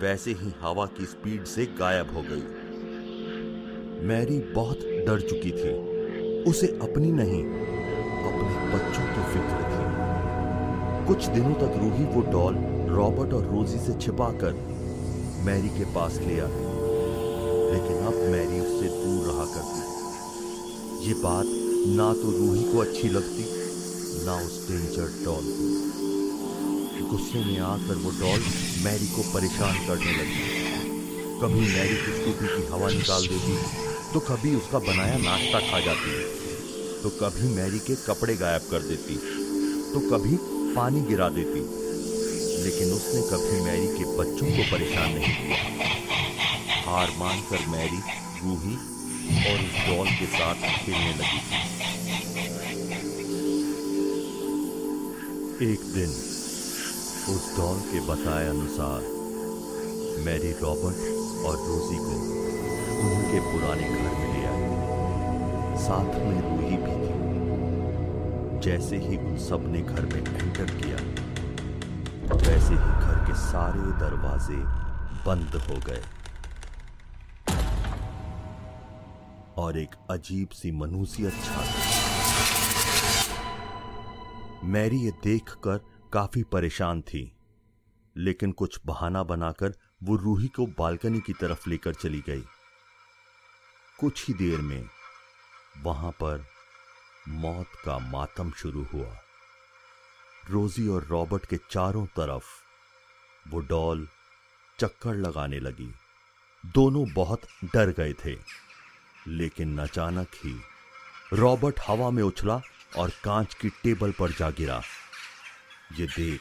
वैसे 0.00 0.30
ही 0.32 0.52
हवा 0.60 0.86
की 0.96 1.04
स्पीड 1.06 1.44
से 1.46 1.64
गायब 1.78 2.14
हो 2.14 2.22
गई। 2.22 2.42
मैरी 4.04 4.38
बहुत 4.54 4.80
डर 5.06 5.20
चुकी 5.20 5.50
थी। 5.50 5.70
उसे 6.50 6.66
अपनी 6.82 7.10
नहीं, 7.12 7.42
अपने 8.24 8.56
बच्चों 8.72 9.04
की 9.12 9.22
फ़िक्र 9.32 9.60
थी। 9.68 11.06
कुछ 11.06 11.26
दिनों 11.26 11.52
तक 11.54 11.78
रूही 11.78 12.04
वो 12.14 12.20
डॉल, 12.32 12.58
रॉबर्ट 12.90 13.32
और 13.32 13.44
रोजी 13.44 13.78
से 13.78 13.92
छिपाकर 14.00 14.52
मैरी 15.46 15.68
के 15.68 15.84
पास 15.94 16.18
ले 16.18 16.38
आई 16.40 16.72
लेकिन 17.72 18.04
अब 18.08 18.18
मैरी 18.32 18.60
उससे 18.60 18.90
दूर 18.96 19.22
रहा 19.28 19.46
करती। 19.54 21.06
ये 21.06 21.14
बात 21.22 21.46
ना 21.96 22.12
तो 22.12 22.30
रूही 22.30 22.64
को 22.72 22.78
अच्छी 22.78 23.08
लगती, 23.08 23.46
ना 24.26 24.34
उस 24.44 24.60
डेंजर 24.68 25.08
डॉल 25.24 25.48
को। 25.54 27.08
गुस्से 27.08 27.44
में 27.44 27.58
आकर 27.70 28.04
वो 28.04 28.10
डॉल 28.20 28.40
मैरी 28.84 29.06
को 29.06 29.22
परेशान 29.32 29.74
करने 29.88 30.12
लगी। 30.12 30.62
कभी 31.40 31.60
मैरी 31.60 31.96
की 31.96 32.20
स्कूटी 32.20 32.46
की 32.46 32.66
हवा 32.72 32.88
निकाल 32.90 33.26
देती 33.26 33.83
तो 34.14 34.20
कभी 34.20 34.54
उसका 34.54 34.78
बनाया 34.78 35.16
नाश्ता 35.18 35.60
खा 35.60 35.78
जाती 35.84 36.10
तो 37.02 37.10
कभी 37.20 37.48
मैरी 37.54 37.78
के 37.86 37.94
कपड़े 38.02 38.34
गायब 38.36 38.66
कर 38.70 38.82
देती 38.82 39.14
तो 39.92 40.00
कभी 40.10 40.36
पानी 40.74 41.00
गिरा 41.08 41.28
देती। 41.28 41.62
लेकिन 42.64 42.92
उसने 42.92 43.22
कभी 43.30 43.56
मैरी 43.64 43.88
के 43.96 44.04
बच्चों 44.18 44.50
को 44.56 44.66
परेशान 44.70 45.08
नहीं 45.14 45.32
किया। 45.38 45.58
हार 46.84 47.08
मानकर 47.18 47.66
मैरी 47.72 48.00
रूही 48.44 48.74
और 49.42 49.58
उस 49.64 49.74
डॉल 49.88 50.08
के 50.20 50.26
साथ 50.36 50.62
खेलने 50.84 51.12
लगी 51.14 51.40
थी। 51.48 51.58
एक 55.72 55.82
दिन 55.94 56.10
उस 57.34 57.50
डॉल 57.58 57.78
के 57.90 58.06
बताए 58.12 58.46
अनुसार 58.48 59.00
मैरी 60.24 60.52
रॉबर्ट 60.62 60.98
और 61.46 61.54
रोजी 61.66 61.98
को 62.06 62.43
उनके 63.06 63.40
पुराने 63.42 63.88
घर 63.88 64.12
में 64.12 64.28
ले 64.32 64.42
आई। 64.46 64.64
साथ 65.78 66.10
में 66.20 66.40
रूही 66.40 66.76
भी 66.76 66.96
थी। 66.98 67.14
जैसे 68.60 68.96
ही 68.98 69.16
उन 69.16 69.36
सबने 69.38 69.82
घर 69.82 70.06
में 70.06 70.20
एंटर 70.20 70.66
किया, 70.70 70.96
वैसे 72.34 72.74
ही 72.74 72.76
घर 72.76 73.24
के 73.26 73.34
सारे 73.34 73.80
दरवाजे 74.00 74.60
बंद 75.26 75.56
हो 75.68 75.76
गए। 75.86 76.02
और 79.56 79.78
एक 79.78 79.94
अजीब 80.10 80.48
सी 80.48 80.70
मनुसियत 80.72 81.34
छा 81.44 81.62
गई। 81.62 81.92
मैरी 84.68 84.96
ये 84.96 85.10
देखकर 85.24 85.78
काफ़ी 86.12 86.42
परेशान 86.42 87.00
थी, 87.02 87.36
लेकिन 88.16 88.52
कुछ 88.52 88.80
बहाना 88.86 89.22
बनाकर 89.22 89.74
वो 90.02 90.16
रूही 90.16 90.48
को 90.48 90.66
बालकनी 90.78 91.20
की 91.20 91.32
तरफ़ 91.32 91.70
लेकर 91.70 91.94
चली 91.94 92.20
गई। 92.28 92.44
कुछ 94.04 94.28
ही 94.28 94.34
देर 94.34 94.58
में 94.58 94.88
वहाँ 95.82 96.10
पर 96.10 96.46
मौत 97.28 97.66
का 97.84 97.98
मातम 97.98 98.50
शुरू 98.50 98.84
हुआ। 98.84 99.16
रोजी 100.50 100.88
और 100.88 101.04
रॉबर्ट 101.04 101.46
के 101.46 101.56
चारों 101.70 102.06
तरफ़ 102.06 102.44
वो 103.48 103.60
डॉल 103.60 104.08
चक्कर 104.78 105.14
लगाने 105.14 105.60
लगी। 105.60 105.94
दोनों 106.66 107.12
बहुत 107.12 107.42
डर 107.64 107.90
गए 107.90 108.12
थे, 108.12 108.36
लेकिन 109.26 109.78
अचानक 109.78 110.28
ही 110.44 110.60
रॉबर्ट 111.32 111.80
हवा 111.88 112.10
में 112.10 112.22
उछला 112.22 112.60
और 112.96 113.10
कांच 113.24 113.54
की 113.54 113.68
टेबल 113.68 114.12
पर 114.12 114.30
जा 114.30 114.50
गिरा। 114.50 114.82
ये 115.92 116.06
देख 116.06 116.40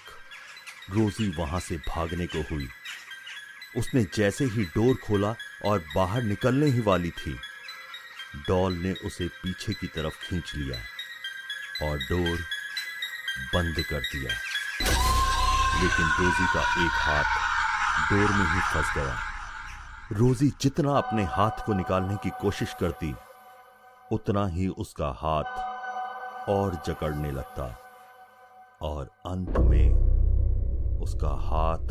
रोजी 0.89 1.31
वहाँ 1.37 1.59
से 1.59 1.77
भागने 1.77 2.27
को 2.27 2.41
हुई। 2.41 2.67
उसने 3.77 4.03
जैसे 4.03 4.45
ही 4.45 4.65
डोर 4.65 4.95
खोला 4.95 5.35
और 5.65 5.83
बाहर 5.95 6.23
निकलने 6.23 6.65
ही 6.65 6.81
वाली 6.81 7.11
थी। 7.11 7.39
डॉल 8.35 8.73
ने 8.73 8.93
उसे 8.93 9.27
पीछे 9.27 9.73
की 9.73 9.87
तरफ़ 9.87 10.29
खींच 10.29 10.55
लिया 10.55 10.77
और 11.87 11.97
डोर 11.97 12.37
बंद 13.55 13.75
कर 13.75 13.99
दिया। 13.99 14.31
लेकिन 15.81 16.05
रोजी 16.05 16.45
का 16.45 16.85
एक 16.85 16.91
हाथ 16.91 17.43
डोर 18.11 18.35
में 18.35 18.45
ही 18.45 18.59
फंस 18.61 18.93
गया। 18.95 19.15
रोजी 20.11 20.53
जितना 20.61 20.97
अपने 20.97 21.23
हाथ 21.23 21.65
को 21.65 21.73
निकालने 21.73 22.15
की 22.15 22.29
कोशिश 22.29 22.75
करती, 22.79 23.15
उतना 24.11 24.47
ही 24.47 24.67
उसका 24.67 25.07
हाथ 25.07 25.73
और 26.49 26.81
जकड़ने 26.87 27.31
लगता 27.31 27.79
और 28.81 29.05
अंत 29.05 29.57
में 29.59 29.93
उसका 30.99 31.29
हाथ 31.29 31.87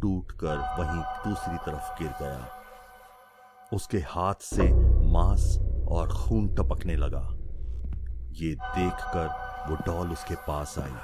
टूटकर 0.00 0.56
वहीं 0.56 1.02
दूसरी 1.02 1.56
तरफ़ 1.56 2.02
गिर 2.02 2.12
गया। 2.22 2.60
उसके 3.72 3.98
हाथ 3.98 4.34
से 4.34 4.93
मांस 5.14 5.58
और 5.88 6.08
खून 6.08 6.48
टपकने 6.54 6.96
लगा। 6.96 7.28
ये 8.32 8.54
देखकर 8.54 9.26
वो 9.68 9.76
डॉल 9.86 10.10
उसके 10.10 10.34
पास 10.34 10.74
आई 10.78 10.94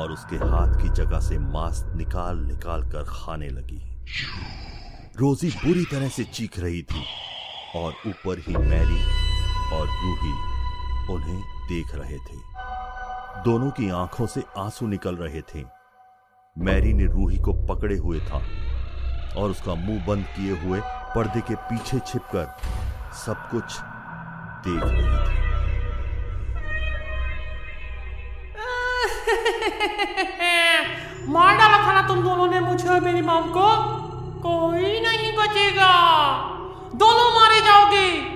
और 0.00 0.12
उसके 0.12 0.36
हाथ 0.36 0.82
की 0.82 0.88
जगह 0.88 1.20
से 1.20 1.38
मांस 1.38 1.84
निकाल 1.96 2.38
निकाल 2.38 2.82
कर 2.82 3.04
खाने 3.08 3.48
लगी। 3.48 4.04
रोजी 5.20 5.50
बुरी 5.50 5.84
तरह 5.84 6.08
से 6.08 6.24
चीख 6.24 6.58
रही 6.58 6.82
थी 6.82 7.04
और 7.76 7.92
ऊपर 8.06 8.38
ही 8.38 8.56
मैरी 8.56 9.02
और 9.76 9.86
रूही 9.86 10.32
उन्हें 11.14 11.40
देख 11.68 11.94
रहे 11.94 12.18
थे। 12.18 12.36
दोनों 13.44 13.70
की 13.70 13.90
आँखों 13.90 14.26
से 14.26 14.42
आँसू 14.58 14.86
निकल 14.86 15.16
रहे 15.16 15.40
थे। 15.40 15.64
मैरी 16.58 16.92
ने 16.92 17.04
रूही 17.04 17.38
को 17.38 17.52
पकड़े 17.66 17.96
हुए 17.96 18.20
था। 18.20 18.42
और 19.36 19.50
उसका 19.50 19.74
मुँह 19.74 20.06
बंद 20.06 20.24
किए 20.24 20.52
हुए 20.52 20.80
पर्दे 20.84 21.40
के 21.40 21.54
पीछे 21.54 21.98
छिपकर 21.98 22.56
सब 23.14 23.48
कुछ 23.50 23.64
देख 24.68 24.82
रही 24.84 25.02
थी। 25.02 25.42
मार 31.28 31.56
डाला 31.56 31.78
था 31.78 31.92
ना 31.92 32.08
तुम 32.08 32.22
दोनों 32.22 32.46
ने 32.46 32.60
मुझे 32.60 32.88
और 32.88 33.00
मेरी 33.00 33.22
मॉम 33.22 33.42
को? 33.42 33.76
कोई 34.40 35.00
नहीं 35.00 35.32
बचेगा। 35.36 35.92
दोनों 36.94 37.40
मारे 37.40 37.60
जाओगे। 37.60 38.32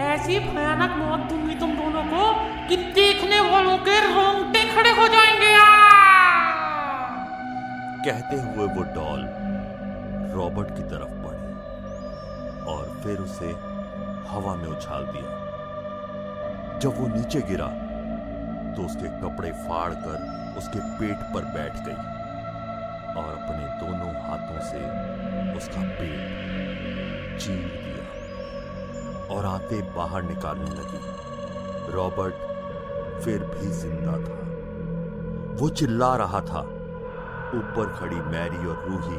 ऐसी 0.00 0.38
भयानक 0.38 0.96
मौत 0.96 1.20
दूँगी 1.20 1.54
तुम 1.54 1.70
दोनों 1.70 2.02
को 2.02 2.32
कि 2.68 2.76
देखने 2.76 3.40
वालों 3.40 3.78
के 3.78 4.00
रोंगटे 4.00 4.64
खड़े 4.74 4.90
हो 4.90 5.08
जाएँगे। 5.08 5.50
कहते 8.04 8.36
हुए 8.36 8.66
वो 8.66 8.82
डॉल 8.82 9.49
रॉबर्ट 10.34 10.68
की 10.76 10.82
तरफ़ 10.90 11.14
बढ़ी 11.22 11.48
और 12.72 12.88
फिर 13.02 13.18
उसे 13.18 13.50
हवा 14.28 14.54
में 14.54 14.68
उछाल 14.68 15.06
दिया। 15.06 15.38
जब 16.78 17.00
वो 17.00 17.06
नीचे 17.06 17.40
गिरा 17.42 17.66
तो 18.74 18.82
उसके 18.82 19.08
कपड़े 19.20 19.50
फाड़कर 19.60 20.18
उसके 20.58 20.80
पेट 20.98 21.22
पर 21.34 21.44
बैठ 21.54 21.76
गई 21.86 22.00
और 23.14 23.30
अपने 23.32 23.64
दोनों 23.80 24.12
हाथों 24.22 24.60
से 24.60 24.80
उसका 25.56 25.82
पेट 25.90 27.38
चीर 27.40 27.64
दिया 27.76 29.34
और 29.34 29.46
आते 29.46 29.80
बाहर 29.96 30.22
निकालने 30.22 30.70
लगी। 30.70 31.92
रॉबर्ट 31.92 32.34
फिर 33.24 33.38
भी 33.44 33.66
ज़िंदा 33.78 34.12
था। 34.18 34.38
वो 35.60 35.68
चिल्ला 35.70 36.14
रहा 36.16 36.40
था। 36.42 36.60
ऊपर 37.54 37.92
खड़ी 37.98 38.20
मैरी 38.30 38.66
और 38.66 38.84
रूही 38.88 39.18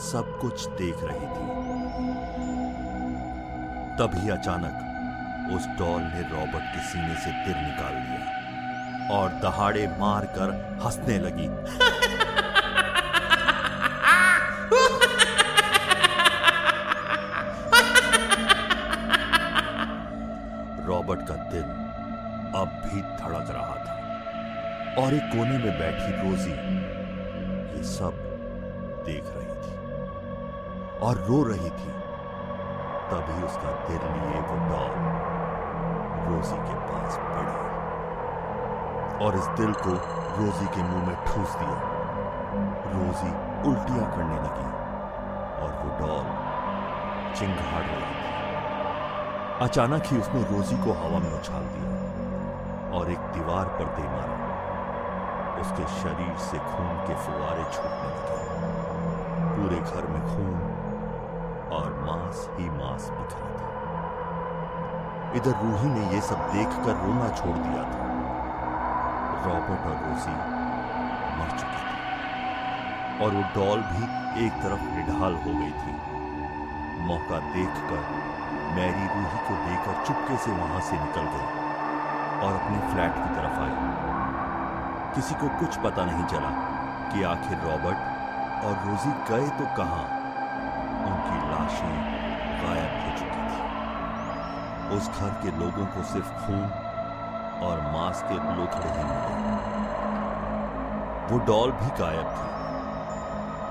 सब 0.00 0.38
कुछ 0.40 0.66
देख 0.78 1.02
रही 1.02 1.26
थी। 1.26 1.44
तभी 3.98 4.28
अचानक 4.30 5.52
उस 5.54 5.66
डॉल 5.78 6.02
ने 6.02 6.22
रॉबर्ट 6.30 6.64
के 6.74 6.80
सीने 6.88 7.14
से 7.14 7.30
दिल 7.44 7.56
निकाल 7.56 7.94
लिया 7.94 9.16
और 9.16 9.32
दहाड़े 9.42 9.86
मारकर 9.98 10.52
हंसने 10.84 11.18
लगी। 11.18 11.46
रॉबर्ट 20.86 21.26
का 21.28 21.34
दिल 21.50 21.62
अब 22.60 22.80
भी 22.84 23.00
धड़क 23.00 23.50
रहा 23.50 23.76
था 23.86 25.02
और 25.02 25.14
एक 25.14 25.32
कोने 25.32 25.58
में 25.58 25.78
बैठी 25.78 26.12
रोजी, 26.20 26.54
ये 27.76 27.82
सब 27.84 28.25
और 31.06 31.16
रो 31.16 31.42
रही 31.42 31.70
थी। 31.70 31.90
तभी 33.10 33.42
उसका 33.46 33.72
दिल 33.88 34.06
लिए 34.12 34.40
वो 34.46 34.56
डॉग 34.70 34.94
रोजी 36.28 36.56
के 36.56 36.78
पास 36.86 37.18
बढ़ी 37.26 37.58
और 39.24 39.36
इस 39.36 39.46
दिल 39.60 39.72
को 39.72 39.92
रोजी 40.38 40.66
के 40.66 40.82
मुँह 40.82 41.06
में 41.06 41.16
ठूस 41.26 41.54
दिया। 41.56 41.76
रोजी 42.94 43.30
उल्टियाँ 43.68 44.10
करने 44.16 44.36
लगी 44.36 44.68
और 45.62 45.70
वो 45.82 45.88
डॉल 46.00 46.26
चिंगाड़ 47.34 47.84
रही 47.84 48.00
थी। 48.00 49.64
अचानक 49.64 50.02
ही 50.06 50.18
उसने 50.18 50.42
रोजी 50.42 50.76
को 50.76 50.92
हवा 50.92 51.18
में 51.18 51.32
उछाल 51.38 51.68
दिया 51.74 52.98
और 52.98 53.10
एक 53.10 53.18
दीवार 53.34 53.66
पर 53.78 53.94
दे 53.96 54.08
मारा। 54.08 54.36
उसके 55.60 55.86
शरीर 56.00 56.36
से 56.36 56.58
खून 56.58 56.96
के 57.06 57.14
फुवारे 57.14 57.64
छूटने 57.72 58.10
लगे। 58.16 58.40
पूरे 59.54 59.78
घर 59.80 60.06
में 60.06 60.22
खून 60.26 60.75
मांस 62.26 62.48
ही 62.52 62.68
मांस 62.70 63.08
बिखरा 63.10 63.50
था 63.56 65.32
इधर 65.34 65.54
रूही 65.62 65.88
ने 65.88 66.00
यह 66.14 66.20
सब 66.20 66.40
देखकर 66.52 66.96
रोना 67.02 67.28
छोड़ 67.28 67.56
दिया 67.56 67.82
था। 67.82 68.06
रॉबर्ट 69.46 69.86
और 69.86 69.96
रोजी 70.06 70.34
मर 71.38 71.50
चुके 71.58 71.82
थे। 71.82 73.24
और 73.24 73.34
वो 73.34 73.42
डॉल 73.56 73.82
भी 73.82 74.02
एक 74.46 74.52
तरफ़ 74.52 74.82
निढाल 74.82 75.34
हो 75.34 75.54
गई 75.60 75.70
थी। 75.82 75.94
मौका 77.02 77.38
देखकर 77.52 78.02
मैरी 78.76 79.06
रूही 79.06 79.38
को 79.48 79.60
लेकर 79.68 80.04
चुपके 80.06 80.36
से 80.36 80.50
वहाँ 80.50 80.80
से 80.80 80.98
निकल 80.98 81.30
गई 81.36 81.48
और 82.46 82.60
अपने 82.60 82.78
फ्लैट 82.90 83.14
की 83.14 83.30
तरफ़ 83.36 83.60
आई। 83.60 85.14
किसी 85.14 85.34
को 85.34 85.48
कुछ 85.60 85.76
पता 85.76 86.04
नहीं 86.04 86.24
चला 86.24 86.50
कि 87.12 87.22
आखिर 87.22 87.58
रॉबर्ट 87.58 88.64
और 88.64 88.86
रोजी 88.86 89.10
गए 89.30 89.48
तो 89.58 89.76
कहाँ? 89.76 90.15
लाशें 91.66 91.94
गायब 92.62 92.92
हो 93.02 93.10
चुकी 93.18 93.44
थी। 93.46 93.60
उस 94.96 95.08
घर 95.18 95.30
के 95.42 95.50
लोगों 95.58 95.86
को 95.86 96.02
सिर्फ़ 96.02 96.28
खून 96.28 96.64
और 97.62 97.80
मांस 97.92 98.22
के 98.22 98.34
लोथड़े 98.34 98.90
ही 98.90 99.04
मिले। 99.04 99.34
वो 101.30 101.38
डॉल 101.46 101.72
भी 101.72 101.88
गायब 101.98 102.28
थी। 102.32 102.46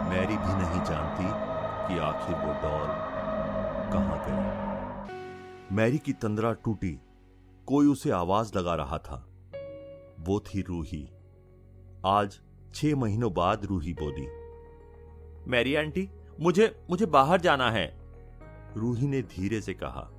मैरी 0.09 0.37
भी 0.37 0.53
नहीं 0.53 0.83
जानती 0.83 1.27
कि 1.87 1.99
आखिर 1.99 2.35
वो 2.35 2.53
डॉल 2.63 2.89
कहाँ 3.93 4.17
गई। 4.25 5.75
मैरी 5.75 5.97
की 5.97 6.13
तंद्रा 6.13 6.53
टूटी। 6.53 7.01
कोई 7.67 7.87
उसे 7.87 8.11
आवाज़ 8.11 8.57
लगा 8.57 8.75
रहा 8.75 8.97
था। 8.97 9.25
वो 10.19 10.39
थी 10.39 10.61
रूही। 10.61 11.03
आज 12.05 12.39
छह 12.75 12.95
महीनों 12.95 13.33
बाद 13.33 13.65
रूही 13.65 13.93
बोली, 13.93 14.27
मैरी 15.51 15.75
आंटी 15.75 16.09
मुझे 16.41 16.75
मुझे 16.89 17.05
बाहर 17.05 17.41
जाना 17.41 17.69
है। 17.71 17.85
रूही 18.77 19.07
ने 19.07 19.21
धीरे 19.21 19.59
से 19.61 19.73
कहा। 19.73 20.09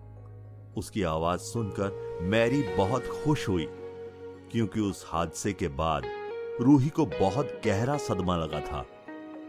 उसकी 0.77 1.03
आवाज़ 1.03 1.41
सुनकर 1.41 2.21
मैरी 2.23 2.63
बहुत 2.77 3.07
खुश 3.25 3.49
हुई, 3.49 3.67
क्योंकि 4.53 4.81
उस 4.81 5.05
हादसे 5.09 5.53
के 5.53 5.69
बाद 5.69 6.03
रूही 6.61 6.89
को 6.89 7.07
बहुत 7.07 7.61
गहरा 7.65 7.97
सदमा 7.99 8.37
लगा 8.37 8.61
था। 8.61 8.85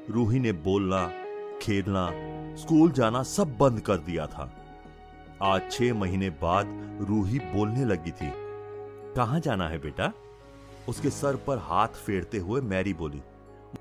रूही 0.09 0.39
ने 0.39 0.51
बोलना, 0.51 1.05
खेलना, 1.61 2.09
स्कूल 2.55 2.91
जाना 2.91 3.23
सब 3.23 3.57
बंद 3.57 3.79
कर 3.79 3.97
दिया 3.99 4.25
था। 4.27 4.51
आज 5.43 5.71
छह 5.71 5.93
महीने 5.93 6.29
बाद 6.41 6.97
रूही 7.09 7.39
बोलने 7.39 7.85
लगी 7.85 8.11
थी, 8.11 8.31
कहाँ 9.15 9.39
जाना 9.39 9.67
है 9.69 9.77
बेटा? 9.77 10.11
उसके 10.89 11.09
सर 11.09 11.35
पर 11.47 11.57
हाथ 11.57 11.87
फेरते 11.87 12.37
हुए 12.37 12.61
मैरी 12.61 12.93
बोली, 12.93 13.21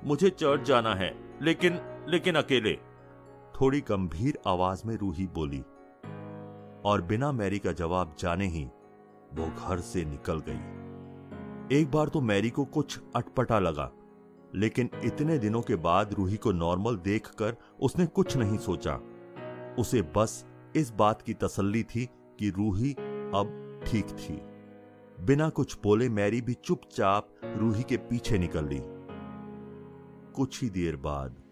मुझे 0.04 0.30
चर्च 0.30 0.66
जाना 0.68 0.94
है, 0.94 1.14
लेकिन 1.42 1.78
लेकिन 2.08 2.34
अकेले। 2.34 2.72
थोड़ी 3.54 3.80
गंभीर 3.80 4.38
आवाज़ 4.46 4.82
में 4.86 4.96
रूही 4.96 5.26
बोली, 5.26 5.60
और 6.84 7.02
बिना 7.02 7.30
मैरी 7.32 7.58
का 7.58 7.72
जवाब 7.72 8.14
जाने 8.18 8.46
ही 8.46 8.64
वो 9.34 9.46
घर 9.58 9.80
से 9.80 10.04
निकल 10.04 10.42
गई। 10.48 11.78
एक 11.78 11.90
बार 11.90 12.08
तो 12.08 12.20
मैरी 12.20 12.50
को 12.50 12.64
कुछ 12.64 12.98
अटपटा 13.16 13.58
लगा, 13.58 13.90
लेकिन 14.54 14.90
इतने 15.04 15.38
दिनों 15.38 15.62
के 15.62 15.76
बाद 15.76 16.12
रूही 16.14 16.36
को 16.36 16.52
नॉर्मल 16.52 16.96
देखकर 16.96 17.56
उसने 17.80 18.06
कुछ 18.06 18.36
नहीं 18.36 18.58
सोचा। 18.58 18.94
उसे 19.78 20.02
बस 20.16 20.44
इस 20.76 20.90
बात 20.90 21.22
की 21.22 21.34
तसल्ली 21.34 21.82
थी 21.84 22.04
कि 22.38 22.50
रूही 22.50 22.92
अब 23.34 23.80
ठीक 23.86 24.06
थी। 24.08 24.40
बिना 25.24 25.48
कुछ 25.48 25.78
बोले 25.82 26.08
मैरी 26.08 26.40
भी 26.40 26.54
चुपचाप 26.54 27.28
रूही 27.56 27.82
के 27.82 27.96
पीछे 27.96 28.38
निकल 28.38 28.64
ली। 28.64 28.80
कुछ 30.32 30.62
ही 30.62 30.70
देर 30.70 30.96
बाद 30.96 31.42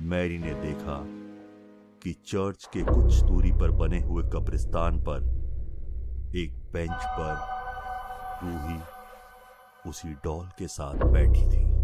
मैरी 0.00 0.38
ने 0.38 0.54
देखा 0.54 1.04
कि 2.02 2.12
चर्च 2.26 2.68
के 2.72 2.82
कुछ 2.82 3.22
दूरी 3.22 3.52
पर 3.52 3.70
बने 3.70 4.00
हुए 4.00 4.22
कब्रिस्तान 4.22 4.98
पर 4.98 5.24
एक 6.36 6.54
बेंच 6.72 7.04
पर 7.18 7.34
रूही 8.44 8.78
उसी 9.90 10.08
डॉल 10.08 10.46
के 10.58 10.68
साथ 10.68 10.94
बैठी 10.94 11.42
थी। 11.42 11.77